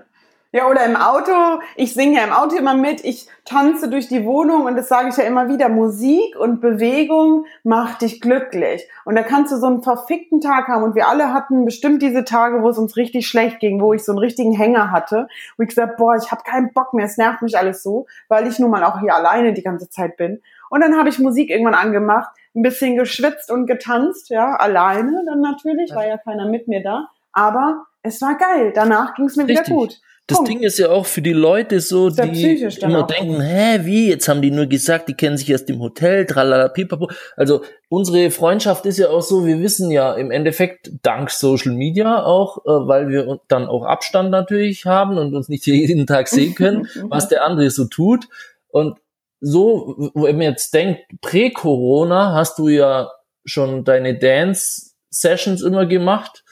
[0.53, 1.61] ja, oder im Auto.
[1.75, 3.03] Ich singe ja im Auto immer mit.
[3.03, 5.67] Ich tanze durch die Wohnung und das sage ich ja immer wieder.
[5.67, 8.89] Musik und Bewegung macht dich glücklich.
[9.03, 10.83] Und da kannst du so einen verfickten Tag haben.
[10.83, 14.05] Und wir alle hatten bestimmt diese Tage, wo es uns richtig schlecht ging, wo ich
[14.05, 15.27] so einen richtigen Hänger hatte.
[15.57, 17.05] Wo ich gesagt, boah, ich habe keinen Bock mehr.
[17.05, 20.15] Es nervt mich alles so, weil ich nun mal auch hier alleine die ganze Zeit
[20.15, 20.41] bin.
[20.69, 25.41] Und dann habe ich Musik irgendwann angemacht, ein bisschen geschwitzt und getanzt, ja, alleine dann
[25.41, 27.09] natürlich, war ja keiner mit mir da.
[27.31, 28.71] Aber es war geil.
[28.73, 29.67] Danach ging es mir Richtig.
[29.67, 29.99] wieder gut.
[30.27, 30.51] Das Punkt.
[30.51, 34.41] Ding ist ja auch für die Leute so, die immer denken, hä, wie, jetzt haben
[34.41, 37.09] die nur gesagt, die kennen sich erst im Hotel, tralala, pipapo.
[37.37, 42.25] Also unsere Freundschaft ist ja auch so, wir wissen ja im Endeffekt dank Social Media
[42.25, 46.55] auch, äh, weil wir dann auch Abstand natürlich haben und uns nicht jeden Tag sehen
[46.55, 48.27] können, was der andere so tut.
[48.67, 48.99] Und
[49.39, 53.11] so, wenn man jetzt denkt, prä-Corona hast du ja
[53.45, 56.43] schon deine Dance-Sessions immer gemacht,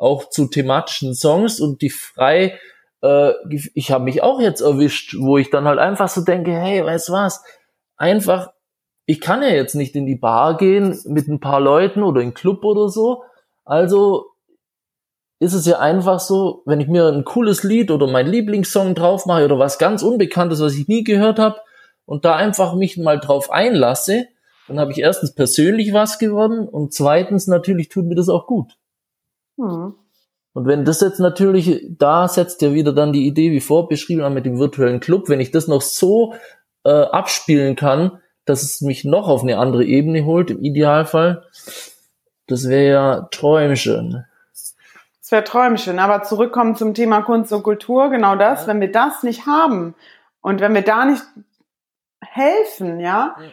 [0.00, 2.58] auch zu thematischen Songs und die frei
[3.02, 3.32] äh,
[3.74, 7.10] ich habe mich auch jetzt erwischt, wo ich dann halt einfach so denke, hey, weißt
[7.10, 7.42] was,
[7.96, 8.52] einfach,
[9.06, 12.28] ich kann ja jetzt nicht in die Bar gehen mit ein paar Leuten oder in
[12.28, 13.22] den Club oder so,
[13.64, 14.26] also
[15.38, 19.24] ist es ja einfach so, wenn ich mir ein cooles Lied oder mein Lieblingssong drauf
[19.24, 21.60] mache oder was ganz Unbekanntes, was ich nie gehört habe
[22.04, 24.26] und da einfach mich mal drauf einlasse,
[24.68, 28.76] dann habe ich erstens persönlich was gewonnen und zweitens natürlich tut mir das auch gut.
[29.60, 29.94] Hm.
[30.52, 34.46] Und wenn das jetzt natürlich, da setzt ja wieder dann die Idee, wie vorbeschrieben mit
[34.46, 36.34] dem virtuellen Club, wenn ich das noch so
[36.84, 41.44] äh, abspielen kann, dass es mich noch auf eine andere Ebene holt, im Idealfall,
[42.48, 44.24] das wäre ja träumschön.
[44.52, 48.66] Das wäre träumschön, aber zurückkommen zum Thema Kunst und Kultur, genau das, ja.
[48.68, 49.94] wenn wir das nicht haben
[50.40, 51.22] und wenn wir da nicht
[52.20, 53.46] helfen, ja, ja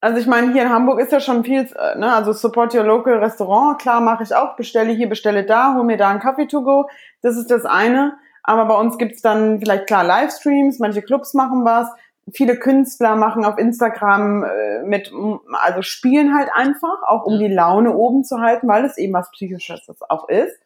[0.00, 2.84] also ich meine, hier in Hamburg ist ja schon viel, äh, ne, also Support Your
[2.84, 6.46] Local Restaurant, klar mache ich auch, bestelle hier, bestelle da, hol mir da einen Kaffee
[6.46, 6.88] to go,
[7.22, 8.14] das ist das eine.
[8.42, 11.88] Aber bei uns gibt's dann vielleicht klar Livestreams, manche Clubs machen was,
[12.32, 15.12] viele Künstler machen auf Instagram äh, mit,
[15.52, 19.30] also spielen halt einfach, auch um die Laune oben zu halten, weil es eben was
[19.32, 20.58] Psychisches auch ist.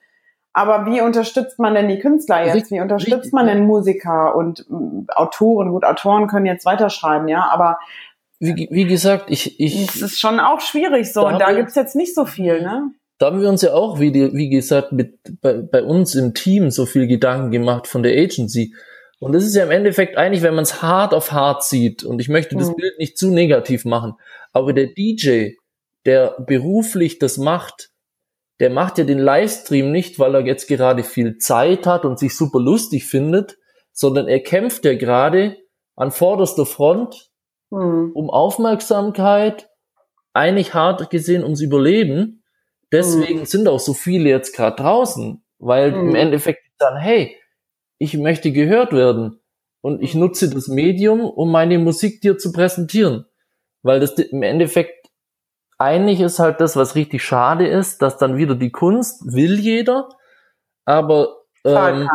[0.52, 2.70] Aber wie unterstützt man denn die Künstler jetzt?
[2.70, 4.64] Wie unterstützt man denn Musiker und
[5.16, 5.72] Autoren?
[5.72, 7.78] Gut, Autoren können jetzt weiterschreiben, ja, aber
[8.38, 9.86] wie, wie gesagt, ich, ich.
[9.86, 11.22] Das ist schon auch schwierig so.
[11.22, 12.90] Da und da wir, gibt's jetzt nicht so viel, ne?
[13.18, 16.70] Da haben wir uns ja auch, wie, wie gesagt, mit, bei, bei uns im Team
[16.70, 18.74] so viel Gedanken gemacht von der Agency.
[19.20, 22.20] Und das ist ja im Endeffekt eigentlich, wenn man es hart auf hart sieht, und
[22.20, 22.76] ich möchte das mhm.
[22.76, 24.14] Bild nicht zu negativ machen,
[24.52, 25.52] aber der DJ,
[26.04, 27.90] der beruflich das macht,
[28.60, 32.36] der macht ja den Livestream nicht, weil er jetzt gerade viel Zeit hat und sich
[32.36, 33.56] super lustig findet,
[33.92, 35.56] sondern er kämpft ja gerade
[35.96, 37.30] an vorderster Front
[37.74, 38.12] hm.
[38.14, 39.68] um Aufmerksamkeit,
[40.32, 42.42] eigentlich hart gesehen ums Überleben.
[42.92, 43.46] Deswegen hm.
[43.46, 46.08] sind auch so viele jetzt gerade draußen, weil hm.
[46.08, 47.36] im Endeffekt dann, hey,
[47.98, 49.40] ich möchte gehört werden
[49.80, 53.26] und ich nutze das Medium, um meine Musik dir zu präsentieren,
[53.82, 55.08] weil das im Endeffekt
[55.78, 60.08] eigentlich ist halt das, was richtig schade ist, dass dann wieder die Kunst will jeder,
[60.84, 62.08] aber ähm,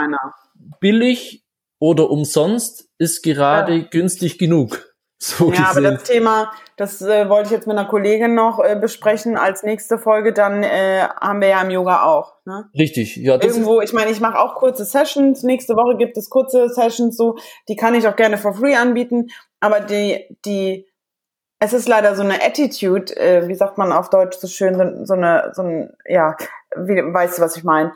[0.79, 1.45] billig
[1.79, 3.87] oder umsonst ist gerade ja.
[3.89, 4.88] günstig genug.
[5.21, 8.77] So ja, aber das Thema, das äh, wollte ich jetzt mit einer Kollegin noch äh,
[8.79, 12.35] besprechen als nächste Folge, dann äh, haben wir ja im Yoga auch.
[12.45, 12.69] Ne?
[12.73, 13.37] Richtig, ja.
[13.37, 15.43] Das Irgendwo, ich meine, ich mache auch kurze Sessions.
[15.43, 19.27] Nächste Woche gibt es kurze Sessions, so die kann ich auch gerne for free anbieten.
[19.59, 20.87] Aber die, die,
[21.59, 25.05] es ist leider so eine Attitude, äh, wie sagt man auf Deutsch so schön, so,
[25.05, 26.37] so eine, so ein, ja,
[26.77, 27.91] wie, weißt du, was ich meine?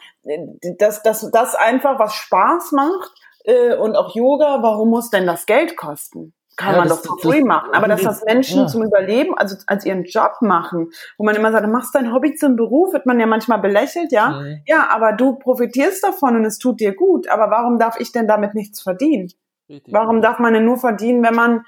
[0.77, 3.13] Dass das, das einfach was Spaß macht
[3.45, 6.33] äh, und auch Yoga, warum muss denn das Geld kosten?
[6.55, 7.69] Kann ja, man das, doch free das, machen.
[7.73, 8.67] Aber dass das Menschen ja.
[8.67, 12.35] zum Überleben, also als ihren Job machen, wo man immer sagt, du machst dein Hobby
[12.35, 14.41] zum Beruf, wird man ja manchmal belächelt, ja.
[14.41, 14.61] Mhm.
[14.65, 17.27] Ja, aber du profitierst davon und es tut dir gut.
[17.29, 19.31] Aber warum darf ich denn damit nichts verdienen?
[19.69, 19.93] Richtig.
[19.93, 21.65] Warum darf man denn nur verdienen, wenn man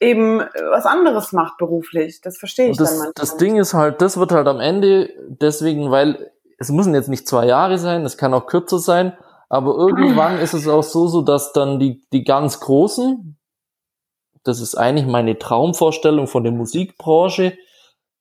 [0.00, 2.20] eben was anderes macht beruflich?
[2.20, 3.12] Das verstehe ich das, dann manchmal.
[3.16, 7.28] Das Ding ist halt, das wird halt am Ende deswegen, weil es müssen jetzt nicht
[7.28, 9.16] zwei Jahre sein, es kann auch kürzer sein,
[9.48, 13.37] aber irgendwann ist es auch so, so dass dann die, die ganz Großen,
[14.44, 17.56] das ist eigentlich meine Traumvorstellung von der Musikbranche,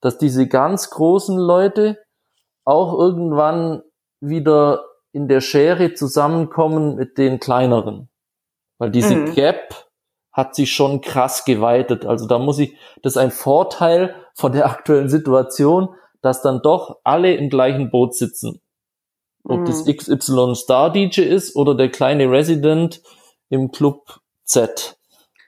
[0.02, 1.98] dass diese ganz großen Leute
[2.66, 3.82] auch irgendwann
[4.20, 8.10] wieder in der Schere zusammenkommen mit den kleineren.
[8.78, 9.34] Weil diese mhm.
[9.34, 9.88] Gap
[10.32, 12.06] hat sich schon krass geweitet.
[12.06, 15.90] Also da muss ich, das ist ein Vorteil von der aktuellen Situation,
[16.22, 18.62] dass dann doch alle im gleichen Boot sitzen.
[19.44, 19.66] Ob mhm.
[19.66, 23.02] das XY Star DJ ist oder der kleine Resident
[23.50, 24.97] im Club Z.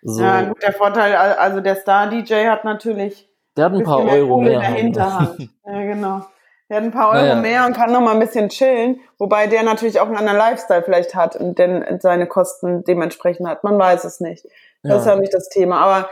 [0.01, 0.21] So.
[0.21, 3.29] Ja, gut, der Vorteil, also der Star-DJ hat natürlich.
[3.57, 4.53] Der hat ein paar Euro mehr.
[4.53, 5.49] In der Hinterhand.
[5.65, 6.21] ja, genau.
[6.69, 7.35] Der hat ein paar Euro naja.
[7.35, 10.83] mehr und kann noch mal ein bisschen chillen, wobei der natürlich auch einen anderen Lifestyle
[10.83, 13.63] vielleicht hat und denn seine Kosten dementsprechend hat.
[13.63, 14.45] Man weiß es nicht.
[14.83, 14.97] Das ja.
[14.97, 15.79] ist ja nicht das Thema.
[15.79, 16.09] Aber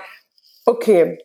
[0.66, 1.20] okay.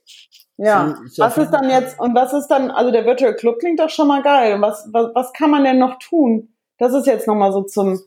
[0.59, 0.97] Ja.
[1.09, 3.89] So, was ist dann jetzt, und was ist dann, also der Virtual Club klingt doch
[3.89, 4.61] schon mal geil.
[4.61, 6.55] Was, was, was kann man denn noch tun?
[6.79, 8.01] Das ist jetzt noch mal so zum.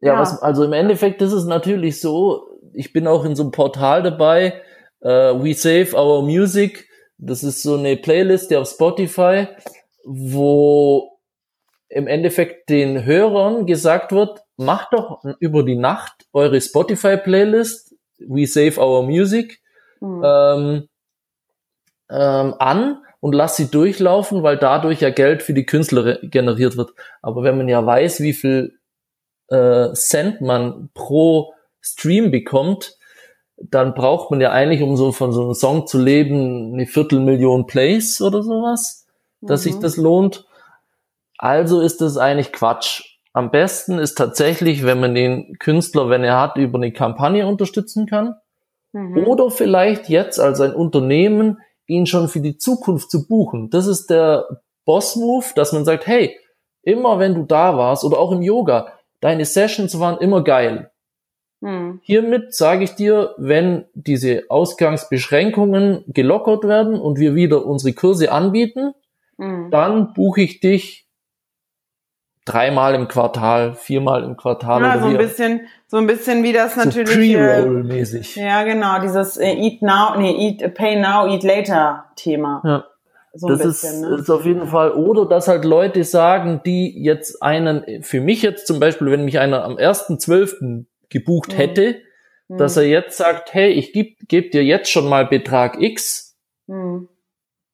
[0.00, 0.20] Ja, ja.
[0.20, 4.02] Was, also im Endeffekt ist es natürlich so, ich bin auch in so einem Portal
[4.02, 4.62] dabei,
[5.02, 6.88] uh, We Save Our Music.
[7.18, 9.48] Das ist so eine Playlist, auf Spotify,
[10.04, 11.18] wo
[11.88, 18.80] im Endeffekt den Hörern gesagt wird, macht doch über die Nacht eure Spotify-Playlist, We Save
[18.80, 19.60] Our Music,
[20.00, 20.22] mhm.
[20.24, 20.88] ähm,
[22.10, 26.92] ähm, an und lasst sie durchlaufen, weil dadurch ja Geld für die Künstler generiert wird.
[27.22, 28.78] Aber wenn man ja weiß, wie viel
[29.48, 32.96] äh, Cent man pro Stream bekommt,
[33.56, 37.66] dann braucht man ja eigentlich, um so von so einem Song zu leben, eine Viertelmillion
[37.66, 39.06] Plays oder sowas,
[39.40, 39.70] dass mhm.
[39.70, 40.46] sich das lohnt.
[41.36, 43.16] Also ist das eigentlich Quatsch.
[43.32, 48.06] Am besten ist tatsächlich, wenn man den Künstler, wenn er hat, über eine Kampagne unterstützen
[48.06, 48.34] kann.
[48.92, 49.26] Mhm.
[49.26, 53.70] Oder vielleicht jetzt als ein Unternehmen ihn schon für die Zukunft zu buchen.
[53.70, 54.46] Das ist der
[54.84, 56.36] Boss-Move, dass man sagt, hey,
[56.82, 60.90] immer wenn du da warst oder auch im Yoga, deine Sessions waren immer geil.
[61.62, 62.00] Hm.
[62.02, 68.92] Hiermit sage ich dir, wenn diese Ausgangsbeschränkungen gelockert werden und wir wieder unsere Kurse anbieten,
[69.36, 69.70] hm.
[69.70, 71.06] dann buche ich dich
[72.46, 74.82] dreimal im Quartal, viermal im Quartal.
[74.82, 77.32] Ja, so ein bisschen, so ein bisschen wie das natürlich.
[77.32, 78.36] So Pre-Roll-mäßig.
[78.36, 82.62] Ja, genau, dieses äh, Eat Now, nee, Eat, Pay Now, Eat Later Thema.
[82.64, 82.84] Ja.
[83.32, 84.16] So das bisschen, ist, ne?
[84.16, 88.66] ist auf jeden Fall, oder dass halt Leute sagen, die jetzt einen, für mich jetzt
[88.66, 91.56] zum Beispiel, wenn mich einer am 1.12 gebucht mhm.
[91.56, 92.02] hätte,
[92.48, 92.58] mhm.
[92.58, 97.08] dass er jetzt sagt, hey, ich gebe geb dir jetzt schon mal Betrag X mhm.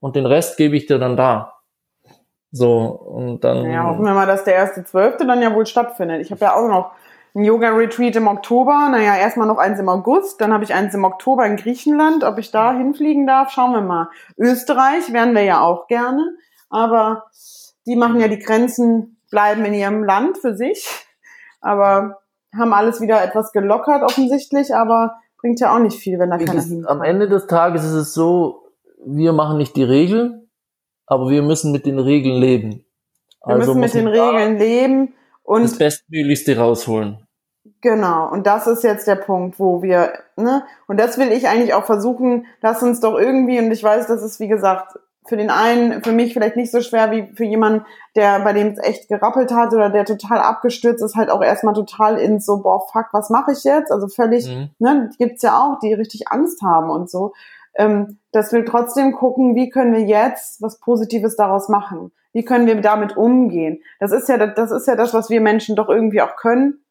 [0.01, 1.53] und den Rest gebe ich dir dann da.
[2.53, 3.71] So, und dann.
[3.71, 6.23] Ja, hoffen wir mal, dass der erste Zwölfte dann ja wohl stattfindet.
[6.23, 6.93] Ich habe ja auch noch
[7.35, 8.89] ein Yoga-Retreat im Oktober.
[8.91, 12.25] Naja, erstmal noch eins im August, dann habe ich eins im Oktober in Griechenland.
[12.25, 14.09] Ob ich da hinfliegen darf, schauen wir mal.
[14.39, 16.35] Österreich wären wir ja auch gerne,
[16.71, 17.25] aber
[17.87, 20.89] die machen ja die Grenzen, bleiben in ihrem Land für sich.
[21.61, 22.21] Aber
[22.57, 26.63] haben alles wieder etwas gelockert offensichtlich, aber bringt ja auch nicht viel, wenn da keiner
[26.63, 26.89] hinkommt.
[26.89, 28.65] Am Ende des Tages ist es so,
[29.05, 30.49] wir machen nicht die Regeln,
[31.07, 32.85] aber wir müssen mit den Regeln leben.
[33.45, 37.27] Wir also müssen mit den Regeln leben und das Bestmöglichste rausholen.
[37.81, 41.75] Genau, und das ist jetzt der Punkt, wo wir, ne, und das will ich eigentlich
[41.75, 45.51] auch versuchen, lass uns doch irgendwie, und ich weiß, das ist wie gesagt für den
[45.51, 47.85] einen, für mich vielleicht nicht so schwer wie für jemanden,
[48.15, 51.75] der bei dem es echt gerappelt hat oder der total abgestürzt ist, halt auch erstmal
[51.75, 53.91] total in so, boah, fuck, was mache ich jetzt?
[53.91, 54.71] Also völlig, mhm.
[54.79, 57.33] ne, gibt's ja auch, die richtig Angst haben und so.
[57.75, 62.11] Ähm, dass wir trotzdem gucken, wie können wir jetzt was Positives daraus machen?
[62.33, 63.83] Wie können wir damit umgehen?
[64.01, 66.85] Das ist ja, das ist ja das, was wir Menschen doch irgendwie auch können.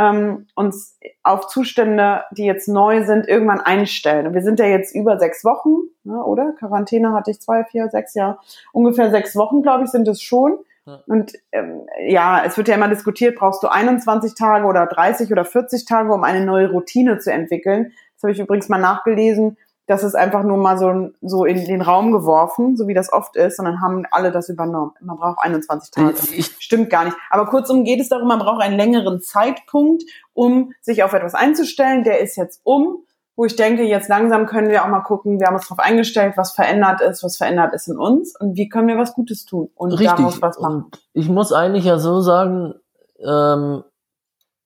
[0.00, 4.26] Ähm, uns auf Zustände, die jetzt neu sind, irgendwann einstellen.
[4.26, 6.54] Und wir sind ja jetzt über sechs Wochen, ne, oder?
[6.58, 8.38] Quarantäne hatte ich zwei, vier, sechs Jahre.
[8.72, 10.58] Ungefähr sechs Wochen, glaube ich, sind es schon.
[11.06, 15.44] Und ähm, ja, es wird ja immer diskutiert, brauchst du 21 Tage oder 30 oder
[15.44, 17.92] 40 Tage, um eine neue Routine zu entwickeln.
[18.14, 19.56] Das habe ich übrigens mal nachgelesen.
[19.90, 23.34] Das ist einfach nur mal so, so in den Raum geworfen, so wie das oft
[23.34, 24.92] ist, und dann haben alle das übernommen.
[25.00, 26.14] Man braucht 21 Tage.
[26.32, 27.16] Ich, Stimmt gar nicht.
[27.28, 32.04] Aber kurzum geht es darum, man braucht einen längeren Zeitpunkt, um sich auf etwas einzustellen.
[32.04, 33.02] Der ist jetzt um
[33.36, 36.34] wo ich denke, jetzt langsam können wir auch mal gucken, wir haben uns darauf eingestellt,
[36.36, 39.70] was verändert ist, was verändert ist in uns und wie können wir was Gutes tun
[39.76, 40.10] und Richtig.
[40.10, 40.84] daraus was machen.
[40.84, 42.74] Und ich muss eigentlich ja so sagen,
[43.18, 43.82] ähm,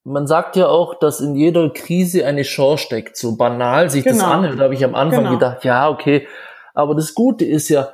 [0.05, 3.17] man sagt ja auch, dass in jeder Krise eine Chance steckt.
[3.17, 4.19] So banal sich genau.
[4.19, 5.33] das anhört, da habe ich am Anfang genau.
[5.33, 6.29] gedacht, ja, okay.
[6.75, 7.93] Aber das Gute ist ja,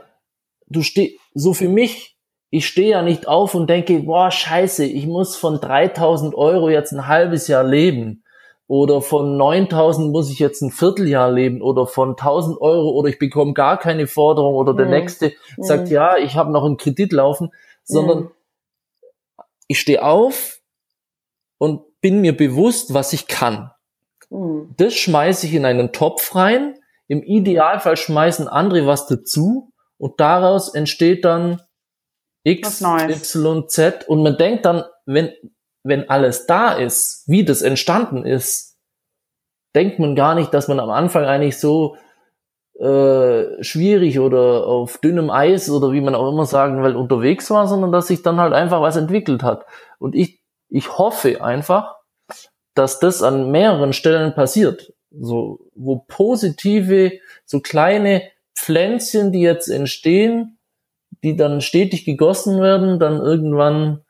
[0.67, 2.17] du stehst, so für mich,
[2.51, 6.93] ich stehe ja nicht auf und denke, boah, scheiße, ich muss von 3000 Euro jetzt
[6.93, 8.25] ein halbes Jahr leben
[8.67, 13.21] oder von 9000 muss ich jetzt ein Vierteljahr leben oder von 1000 Euro oder ich
[13.21, 14.93] bekomme gar keine Forderung oder der mhm.
[14.93, 15.63] nächste mhm.
[15.63, 17.53] sagt, ja, ich habe noch einen Kredit laufen,
[17.85, 18.31] sondern mhm.
[19.69, 20.61] ich stehe auf
[21.59, 23.71] und bin mir bewusst, was ich kann.
[24.31, 24.75] Mhm.
[24.77, 26.75] Das schmeiße ich in einen Topf rein.
[27.09, 31.61] Im Idealfall schmeißen andere was dazu und daraus entsteht dann
[32.45, 35.31] X, Y, Z und man denkt dann, wenn
[35.83, 38.79] wenn alles da ist, wie das entstanden ist,
[39.75, 41.97] denkt man gar nicht, dass man am Anfang eigentlich so
[42.79, 47.67] äh, schwierig oder auf dünnem Eis oder wie man auch immer sagen will, unterwegs war,
[47.67, 49.65] sondern dass sich dann halt einfach was entwickelt hat.
[49.99, 50.40] Und ich,
[50.71, 51.97] ich hoffe einfach,
[52.75, 54.93] dass das an mehreren Stellen passiert.
[55.11, 57.13] So, wo positive,
[57.45, 58.23] so kleine
[58.55, 60.59] Pflänzchen, die jetzt entstehen,
[61.23, 64.03] die dann stetig gegossen werden, dann irgendwann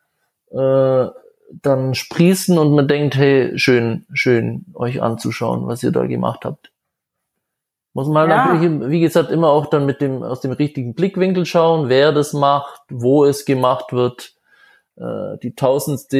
[0.51, 1.09] äh,
[1.63, 6.71] dann sprießen und man denkt, hey, schön, schön euch anzuschauen, was ihr da gemacht habt.
[7.93, 8.55] Muss man ja.
[8.55, 12.33] natürlich, wie gesagt, immer auch dann mit dem, aus dem richtigen Blickwinkel schauen, wer das
[12.33, 14.35] macht, wo es gemacht wird.
[14.97, 16.19] Äh, die tausendste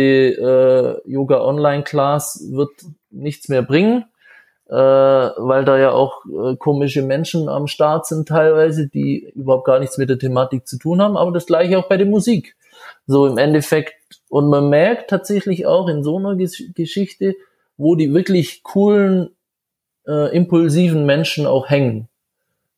[1.05, 2.71] äh, Yoga Online Class wird
[3.11, 4.05] nichts mehr bringen,
[4.69, 9.81] äh, weil da ja auch äh, komische Menschen am Start sind teilweise, die überhaupt gar
[9.81, 12.57] nichts mit der Thematik zu tun haben, aber das gleiche auch bei der Musik.
[13.07, 13.95] So im Endeffekt
[14.29, 17.35] und man merkt tatsächlich auch in so einer Gesch Geschichte,
[17.77, 19.31] wo die wirklich coolen,
[20.07, 22.09] äh, impulsiven Menschen auch hängen.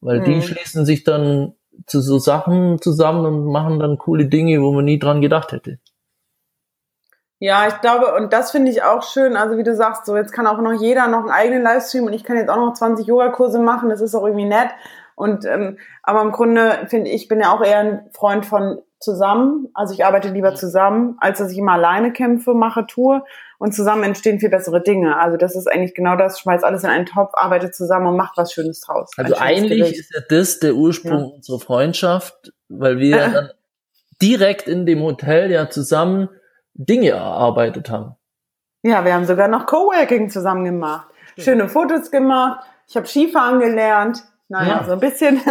[0.01, 0.25] Weil mhm.
[0.25, 1.53] die schließen sich dann
[1.87, 5.79] zu so Sachen zusammen und machen dann coole Dinge, wo man nie dran gedacht hätte.
[7.39, 9.37] Ja, ich glaube, und das finde ich auch schön.
[9.37, 12.13] Also wie du sagst, so jetzt kann auch noch jeder noch einen eigenen Livestream und
[12.13, 13.89] ich kann jetzt auch noch 20 Yogakurse machen.
[13.89, 14.69] Das ist auch irgendwie nett.
[15.17, 19.69] Und ähm, aber im Grunde finde ich, bin ja auch eher ein Freund von zusammen.
[19.75, 23.25] Also ich arbeite lieber zusammen, als dass ich immer alleine kämpfe, mache, tue.
[23.63, 25.17] Und zusammen entstehen viel bessere Dinge.
[25.21, 28.37] Also das ist eigentlich genau das, schmeißt alles in einen Topf, arbeitet zusammen und macht
[28.37, 29.13] was Schönes draus.
[29.17, 30.01] Also eigentlich Gericht.
[30.01, 31.27] ist ja das der Ursprung ja.
[31.37, 33.33] unserer Freundschaft, weil wir äh.
[33.33, 33.51] dann
[34.21, 36.29] direkt in dem Hotel ja zusammen
[36.75, 38.17] Dinge erarbeitet haben.
[38.83, 41.07] Ja, wir haben sogar noch Coworking zusammen gemacht.
[41.39, 42.67] Schöne Fotos gemacht.
[42.89, 44.25] Ich habe Skifahren gelernt.
[44.49, 44.85] Naja, ja.
[44.85, 45.41] so ein bisschen.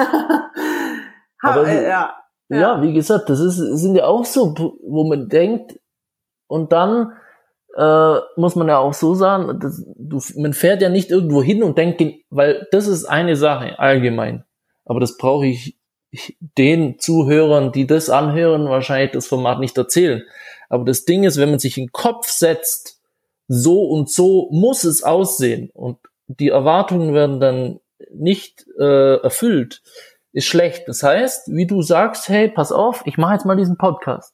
[1.43, 2.13] Äh, ja.
[2.49, 2.59] Ja.
[2.59, 5.79] ja, wie gesagt, das ist, sind ja auch so, wo man denkt,
[6.45, 7.13] und dann
[7.77, 11.63] äh, muss man ja auch so sagen, das, du, man fährt ja nicht irgendwo hin
[11.63, 14.43] und denkt, weil das ist eine Sache allgemein.
[14.85, 15.77] Aber das brauche ich,
[16.09, 20.23] ich den Zuhörern, die das anhören, wahrscheinlich das Format nicht erzählen.
[20.69, 22.99] Aber das Ding ist, wenn man sich in den Kopf setzt,
[23.47, 27.79] so und so muss es aussehen und die Erwartungen werden dann
[28.13, 29.81] nicht äh, erfüllt,
[30.31, 30.87] ist schlecht.
[30.87, 34.33] Das heißt, wie du sagst, hey, pass auf, ich mache jetzt mal diesen Podcast.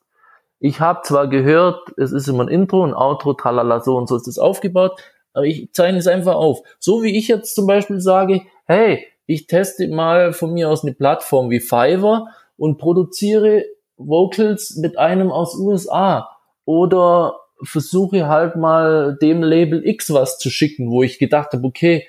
[0.60, 4.16] Ich habe zwar gehört, es ist immer ein Intro, ein Outro, tralala, so und so
[4.16, 5.00] ist das aufgebaut,
[5.34, 6.62] aber ich zeichne es einfach auf.
[6.80, 10.94] So wie ich jetzt zum Beispiel sage, hey, ich teste mal von mir aus eine
[10.94, 13.66] Plattform wie Fiverr und produziere
[13.98, 16.30] Vocals mit einem aus USA
[16.66, 22.08] oder versuche halt mal dem Label X was zu schicken, wo ich gedacht habe, okay,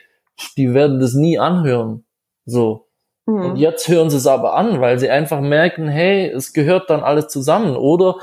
[0.56, 2.04] die werden das nie anhören.
[2.44, 2.86] So.
[3.26, 3.42] Mhm.
[3.42, 7.00] Und jetzt hören sie es aber an, weil sie einfach merken, hey, es gehört dann
[7.00, 7.76] alles zusammen.
[7.76, 8.16] Oder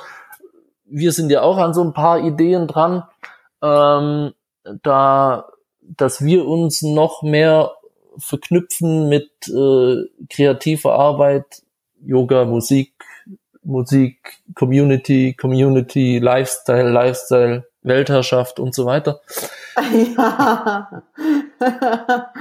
[0.85, 3.03] wir sind ja auch an so ein paar Ideen dran,
[3.61, 4.33] ähm,
[4.83, 5.47] da,
[5.81, 7.71] dass wir uns noch mehr
[8.17, 11.63] verknüpfen mit äh, kreativer Arbeit,
[12.03, 12.93] Yoga, Musik,
[13.63, 19.21] Musik, Community, Community, Lifestyle, Lifestyle, Weltherrschaft und so weiter.
[20.15, 21.03] Ja.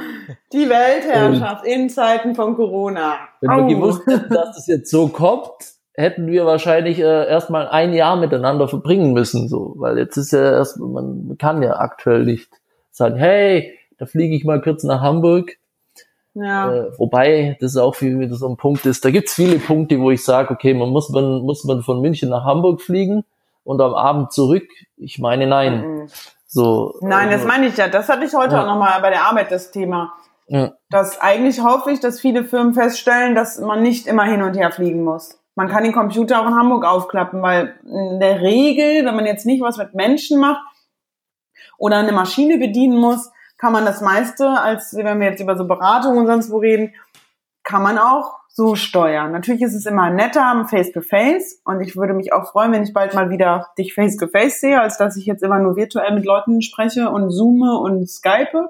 [0.52, 3.18] Die Weltherrschaft und in Zeiten von Corona.
[3.40, 7.94] Wenn man gewusst hätte, dass das jetzt so kommt, hätten wir wahrscheinlich äh, erstmal ein
[7.94, 12.50] Jahr miteinander verbringen müssen, so, weil jetzt ist ja erst, man kann ja aktuell nicht
[12.90, 15.56] sagen, hey, da fliege ich mal kurz nach Hamburg.
[16.34, 16.72] Ja.
[16.72, 19.04] Äh, wobei das auch wieder so ein Punkt ist.
[19.04, 22.28] Da gibt's viele Punkte, wo ich sage, okay, man muss man muss man von München
[22.28, 23.24] nach Hamburg fliegen
[23.62, 24.66] und am Abend zurück.
[24.96, 25.86] Ich meine, nein.
[25.86, 26.08] Mhm.
[26.48, 26.94] So.
[27.02, 27.86] Nein, das äh, meine ich ja.
[27.86, 28.62] Das hatte ich heute ja.
[28.62, 30.12] auch nochmal bei der Arbeit das Thema.
[30.48, 30.72] Ja.
[30.90, 34.72] Dass eigentlich hoffe ich, dass viele Firmen feststellen, dass man nicht immer hin und her
[34.72, 35.38] fliegen muss.
[35.54, 39.46] Man kann den Computer auch in Hamburg aufklappen, weil in der Regel, wenn man jetzt
[39.46, 40.60] nicht was mit Menschen macht
[41.78, 45.66] oder eine Maschine bedienen muss, kann man das meiste, als wenn wir jetzt über so
[45.66, 46.94] Beratung und sonst wo reden,
[47.62, 49.32] kann man auch so steuern.
[49.32, 52.84] Natürlich ist es immer netter face to face und ich würde mich auch freuen, wenn
[52.84, 55.76] ich bald mal wieder dich face to face sehe, als dass ich jetzt immer nur
[55.76, 58.68] virtuell mit Leuten spreche und zoome und skype.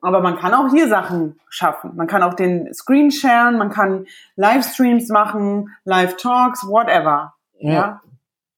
[0.00, 1.96] Aber man kann auch hier Sachen schaffen.
[1.96, 7.34] Man kann auch den Screen sharen, man kann Livestreams machen, Live-Talks, whatever.
[7.58, 7.72] Ja.
[7.72, 8.00] ja.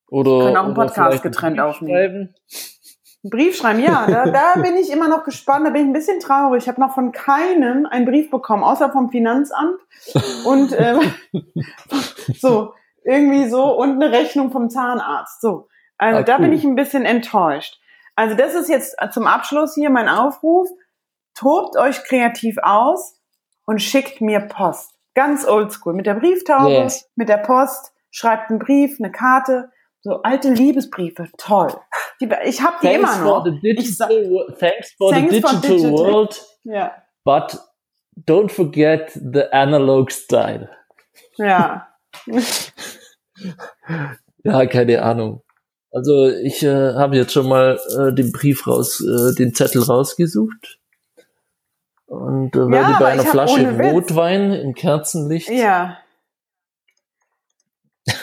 [0.09, 2.34] Oder, man kann auch einen Podcast getrennt aufnehmen.
[3.22, 5.93] Einen Brief schreiben, ja, da, da bin ich immer noch gespannt, da bin ich ein
[5.93, 6.62] bisschen traurig.
[6.64, 9.78] Ich habe noch von keinem einen Brief bekommen, außer vom Finanzamt
[10.45, 10.99] und äh,
[12.38, 12.72] so
[13.05, 15.41] irgendwie so und eine Rechnung vom Zahnarzt.
[15.41, 17.78] So, also ah, da bin ich ein bisschen enttäuscht.
[18.16, 20.68] Also das ist jetzt zum Abschluss hier mein Aufruf
[21.41, 23.18] tobt euch kreativ aus
[23.66, 24.93] und schickt mir Post.
[25.14, 25.95] Ganz oldschool.
[25.95, 27.11] Mit der Brieftaube, yes.
[27.16, 29.70] mit der Post, schreibt einen Brief, eine Karte.
[30.03, 31.72] So alte Liebesbriefe, toll.
[32.20, 33.45] Die, ich habe die thanks immer noch.
[33.45, 36.43] For the digital, ich, thanks for thanks the digital, for digital world.
[36.64, 36.93] Ja.
[37.24, 37.59] But
[38.16, 40.70] don't forget the analog style.
[41.36, 41.88] Ja.
[44.45, 45.43] ja, keine Ahnung.
[45.91, 50.80] Also ich äh, habe jetzt schon mal äh, den Brief raus, äh, den Zettel rausgesucht.
[52.11, 55.49] Und äh, werde ja, bei einer Flasche Rotwein im Kerzenlicht.
[55.49, 55.99] Ja.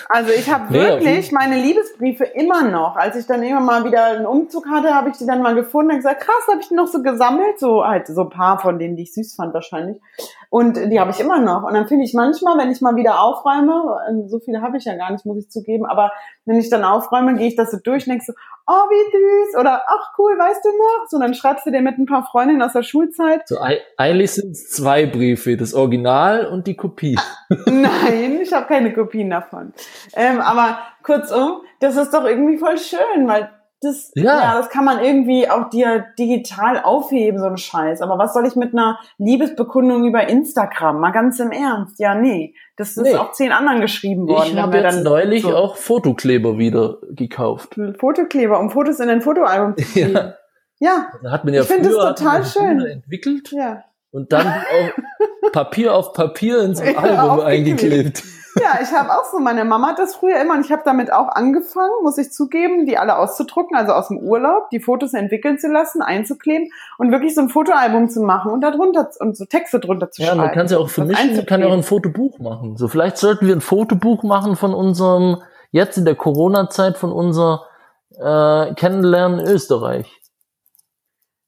[0.10, 2.98] Also ich habe wirklich meine Liebesbriefe immer noch.
[2.98, 5.92] Als ich dann immer mal wieder einen Umzug hatte, habe ich die dann mal gefunden
[5.92, 8.78] und gesagt, krass, habe ich die noch so gesammelt, so halt so ein paar von
[8.78, 10.02] denen, die ich süß fand wahrscheinlich.
[10.50, 11.64] Und die habe ich immer noch.
[11.64, 14.98] Und dann finde ich manchmal, wenn ich mal wieder aufräume, so viele habe ich ja
[14.98, 16.12] gar nicht, muss ich zugeben, aber
[16.48, 18.34] wenn ich dann aufräume, gehe ich das so durch und denke so,
[18.68, 21.08] oh, wie süß oder ach cool, weißt du noch?
[21.10, 23.48] So, dann schreibst du dir mit ein paar Freundinnen aus der Schulzeit.
[23.48, 23.58] So,
[23.98, 27.18] eigentlich sind es zwei Briefe, das Original und die Kopie.
[27.66, 29.74] Nein, ich habe keine Kopien davon.
[30.16, 33.50] Ähm, aber kurzum, das ist doch irgendwie voll schön, weil
[33.82, 34.24] das, ja.
[34.24, 34.58] ja.
[34.58, 38.02] das kann man irgendwie auch dir digital aufheben, so ein Scheiß.
[38.02, 41.00] Aber was soll ich mit einer Liebesbekundung über Instagram?
[41.00, 42.00] Mal ganz im Ernst.
[42.00, 42.56] Ja, nee.
[42.76, 43.16] Das ist nee.
[43.16, 44.50] auch zehn anderen geschrieben worden.
[44.54, 47.80] Ich habe jetzt neulich so auch Fotokleber wieder gekauft.
[48.00, 50.14] Fotokleber, um Fotos in ein Fotoalbum zu ziehen.
[50.14, 50.34] Ja.
[50.80, 51.08] ja.
[51.22, 52.80] Da hat man ja ich finde das total schön.
[52.80, 53.52] entwickelt.
[53.52, 53.84] Ja.
[54.10, 58.24] Und dann auch Papier auf Papier ins Album eingeklebt.
[58.62, 61.12] Ja, ich habe auch so, meine Mama hat das früher immer und ich habe damit
[61.12, 65.60] auch angefangen, muss ich zugeben, die alle auszudrucken, also aus dem Urlaub, die Fotos entwickeln
[65.60, 69.80] zu lassen, einzukleben und wirklich so ein Fotoalbum zu machen und darunter und so Texte
[69.80, 70.40] drunter zu ja, schreiben.
[70.40, 72.78] Ja, man kann es ja auch für mich, man kann ja auch ein Fotobuch machen.
[72.78, 75.42] So, vielleicht sollten wir ein Fotobuch machen von unserem,
[75.72, 77.64] jetzt in der Corona-Zeit von unser
[78.12, 80.12] äh, Kennenlernen Österreich.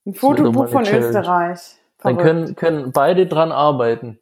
[0.06, 1.76] Ein Fotobuch von Österreich.
[2.02, 4.18] Dann können, können beide dran arbeiten.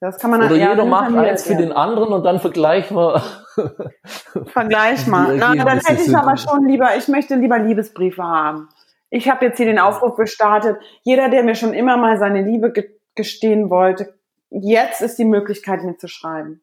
[0.00, 3.22] Das kann man Oder jeder macht eins für den anderen und dann vergleichen wir.
[4.46, 5.36] Vergleich mal.
[5.36, 8.68] Na, dann hätte ich aber schon lieber, ich möchte lieber Liebesbriefe haben.
[9.08, 10.76] Ich habe jetzt hier den Aufruf gestartet.
[11.02, 12.72] Jeder, der mir schon immer mal seine Liebe
[13.14, 14.14] gestehen wollte,
[14.50, 16.60] jetzt ist die Möglichkeit, mir zu schreiben.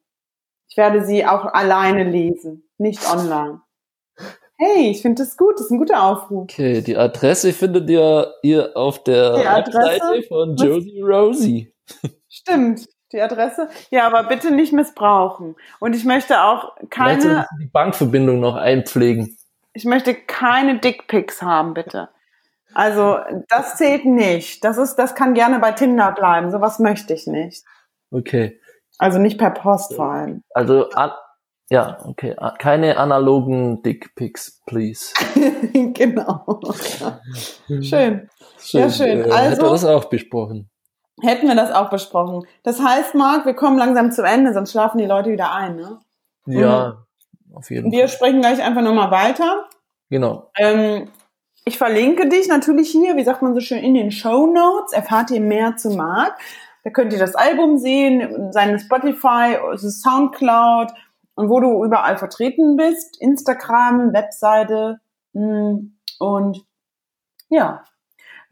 [0.68, 3.60] Ich werde sie auch alleine lesen, nicht online.
[4.56, 6.44] Hey, ich finde das gut, das ist ein guter Aufruf.
[6.44, 11.74] Okay, die Adresse findet ihr, ihr auf der Webseite von Josie Rosie.
[12.28, 13.70] Stimmt die Adresse.
[13.90, 15.56] Ja, aber bitte nicht missbrauchen.
[15.80, 17.46] Und ich möchte auch keine.
[17.60, 19.36] Die Bankverbindung noch einpflegen.
[19.72, 22.10] Ich möchte keine Dickpics haben, bitte.
[22.74, 24.64] Also, das zählt nicht.
[24.64, 26.50] Das ist, das kann gerne bei Tinder bleiben.
[26.50, 27.64] Sowas möchte ich nicht.
[28.10, 28.60] Okay.
[28.98, 30.42] Also nicht per Post vor allem.
[30.50, 30.88] Also,
[31.70, 32.36] ja, okay.
[32.58, 35.14] Keine analogen Dickpics, please.
[35.72, 36.60] genau.
[37.80, 38.28] Schön.
[38.60, 38.80] schön.
[38.80, 39.22] Ja, schön.
[39.22, 40.70] Also, hätten wir das auch besprochen
[41.20, 42.46] hätten wir das auch besprochen.
[42.62, 46.00] Das heißt, Marc, wir kommen langsam zum Ende, sonst schlafen die Leute wieder ein, ne?
[46.46, 47.04] Ja,
[47.48, 47.56] mhm.
[47.56, 48.00] auf jeden wir Fall.
[48.00, 49.66] Wir sprechen gleich einfach nochmal weiter.
[50.10, 50.50] Genau.
[50.56, 51.08] Ähm,
[51.64, 54.92] ich verlinke dich natürlich hier, wie sagt man so schön, in den Show Notes.
[54.92, 56.36] Erfahrt ihr mehr zu Marc.
[56.82, 60.92] Da könnt ihr das Album sehen, seine Spotify, Soundcloud
[61.34, 63.20] und wo du überall vertreten bist.
[63.20, 65.00] Instagram, Webseite
[65.32, 66.66] mm, und
[67.48, 67.84] ja,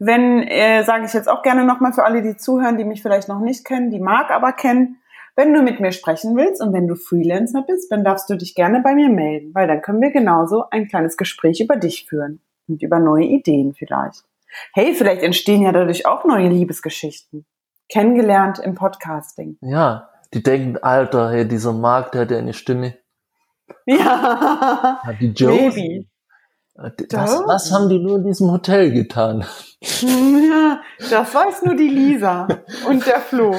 [0.05, 3.29] wenn, äh, sage ich jetzt auch gerne nochmal für alle, die zuhören, die mich vielleicht
[3.29, 4.97] noch nicht kennen, die Marc aber kennen,
[5.35, 8.53] Wenn du mit mir sprechen willst und wenn du Freelancer bist, dann darfst du dich
[8.53, 12.39] gerne bei mir melden, weil dann können wir genauso ein kleines Gespräch über dich führen
[12.67, 14.25] und über neue Ideen vielleicht.
[14.73, 17.45] Hey, vielleicht entstehen ja dadurch auch neue Liebesgeschichten.
[17.89, 19.57] Kennengelernt im Podcasting.
[19.61, 22.95] Ja, die denken, Alter, hey, dieser Marc, der hat ja eine Stimme.
[23.87, 25.57] Ja, Ja, die Joe.
[25.57, 26.07] Baby.
[26.75, 29.45] Was, was haben die nur in diesem Hotel getan?
[29.83, 32.47] Ja, das weiß nur die Lisa
[32.87, 33.53] und der Flo.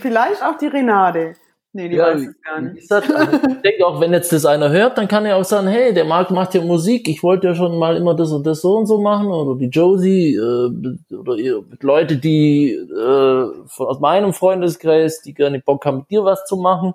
[0.00, 1.34] Vielleicht auch die Renate.
[1.76, 2.80] Nee, die weiß es gar nicht.
[2.80, 5.68] gesagt, also ich denke auch, wenn jetzt das einer hört, dann kann er auch sagen,
[5.68, 8.62] hey, der Marc macht ja Musik, ich wollte ja schon mal immer das und das
[8.62, 14.00] so und so machen, oder die Josie, äh, oder ihr, Leute, die äh, von, aus
[14.00, 16.94] meinem Freundeskreis, die gerne Bock haben, mit dir was zu machen.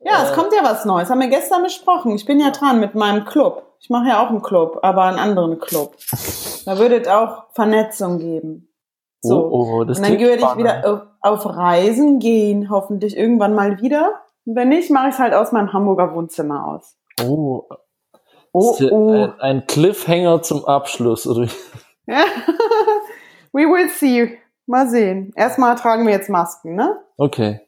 [0.00, 1.10] Ja, es kommt ja was Neues.
[1.10, 2.16] Haben wir gestern besprochen.
[2.16, 3.71] Ich bin ja dran mit meinem Club.
[3.82, 5.96] Ich mache ja auch einen Club, aber einen anderen Club.
[6.64, 8.72] Da würde es auch Vernetzung geben.
[9.20, 9.48] So.
[9.50, 13.80] Oh, oh, das Und dann würde ich wieder auf, auf Reisen gehen, hoffentlich irgendwann mal
[13.80, 14.20] wieder.
[14.46, 16.96] Und wenn nicht, mache ich es halt aus meinem Hamburger Wohnzimmer aus.
[17.20, 17.66] Oh,
[18.52, 19.10] Oh, oh.
[19.12, 21.26] Ein, ein Cliffhanger zum Abschluss.
[21.26, 21.48] We
[23.52, 24.38] will see.
[24.66, 25.32] Mal sehen.
[25.34, 27.00] Erstmal tragen wir jetzt Masken, ne?
[27.16, 27.60] Okay.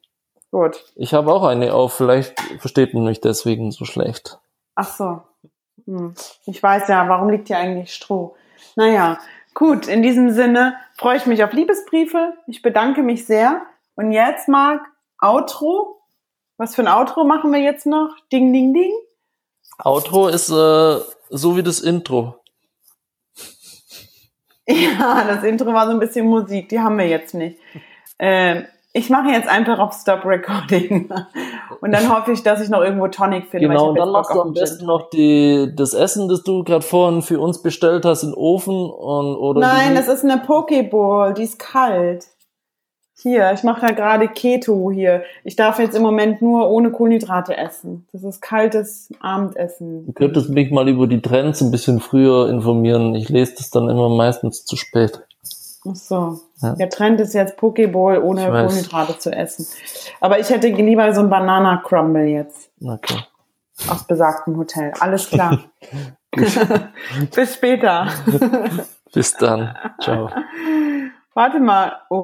[0.51, 0.85] Gut.
[0.95, 4.39] Ich habe auch eine auf, vielleicht versteht man mich deswegen so schlecht.
[4.77, 5.23] Ach so.
[5.87, 6.15] Hm.
[6.47, 8.37] Ich weiß ja, warum liegt hier eigentlich Stroh?
[8.77, 9.19] Naja,
[9.55, 12.35] gut, in diesem Sinne freue ich mich auf Liebesbriefe.
[12.47, 13.63] Ich bedanke mich sehr.
[13.95, 14.83] Und jetzt, Marc,
[15.21, 16.01] Outro.
[16.57, 18.15] Was für ein Outro machen wir jetzt noch?
[18.33, 18.93] Ding, ding, ding.
[19.83, 22.41] Outro ist äh, so wie das Intro.
[24.67, 27.59] Ja, das Intro war so ein bisschen Musik, die haben wir jetzt nicht.
[28.19, 28.67] Ähm,
[28.97, 31.11] ich mache jetzt einfach auf Stop Recording.
[31.81, 33.67] Und dann hoffe ich, dass ich noch irgendwo Tonic finde.
[33.69, 37.21] Genau, und dann machst du am besten noch die, das Essen, das du gerade vorhin
[37.21, 41.43] für uns bestellt hast, in den Ofen und oder Nein, das ist eine Pokeball, die
[41.43, 42.29] ist kalt.
[43.21, 45.25] Hier, ich mache da gerade Keto hier.
[45.43, 48.07] Ich darf jetzt im Moment nur ohne Kohlenhydrate essen.
[48.13, 50.07] Das ist kaltes Abendessen.
[50.07, 53.15] Du könntest mich mal über die Trends ein bisschen früher informieren.
[53.15, 55.21] Ich lese das dann immer meistens zu spät.
[55.87, 56.39] Ach so.
[56.65, 56.75] Ja.
[56.75, 58.47] Der Trend ist jetzt Pokeball ohne.
[58.47, 59.67] Kohlenhydrate zu essen.
[60.21, 63.19] Aber ich hätte lieber so ein Banana Crumble jetzt Okay.
[63.89, 64.93] aus besagtem Hotel.
[65.01, 65.59] Alles klar.
[67.35, 68.09] Bis später.
[69.13, 69.77] Bis dann.
[70.01, 70.29] Ciao.
[71.35, 71.93] Warte mal.
[72.11, 72.24] Oh.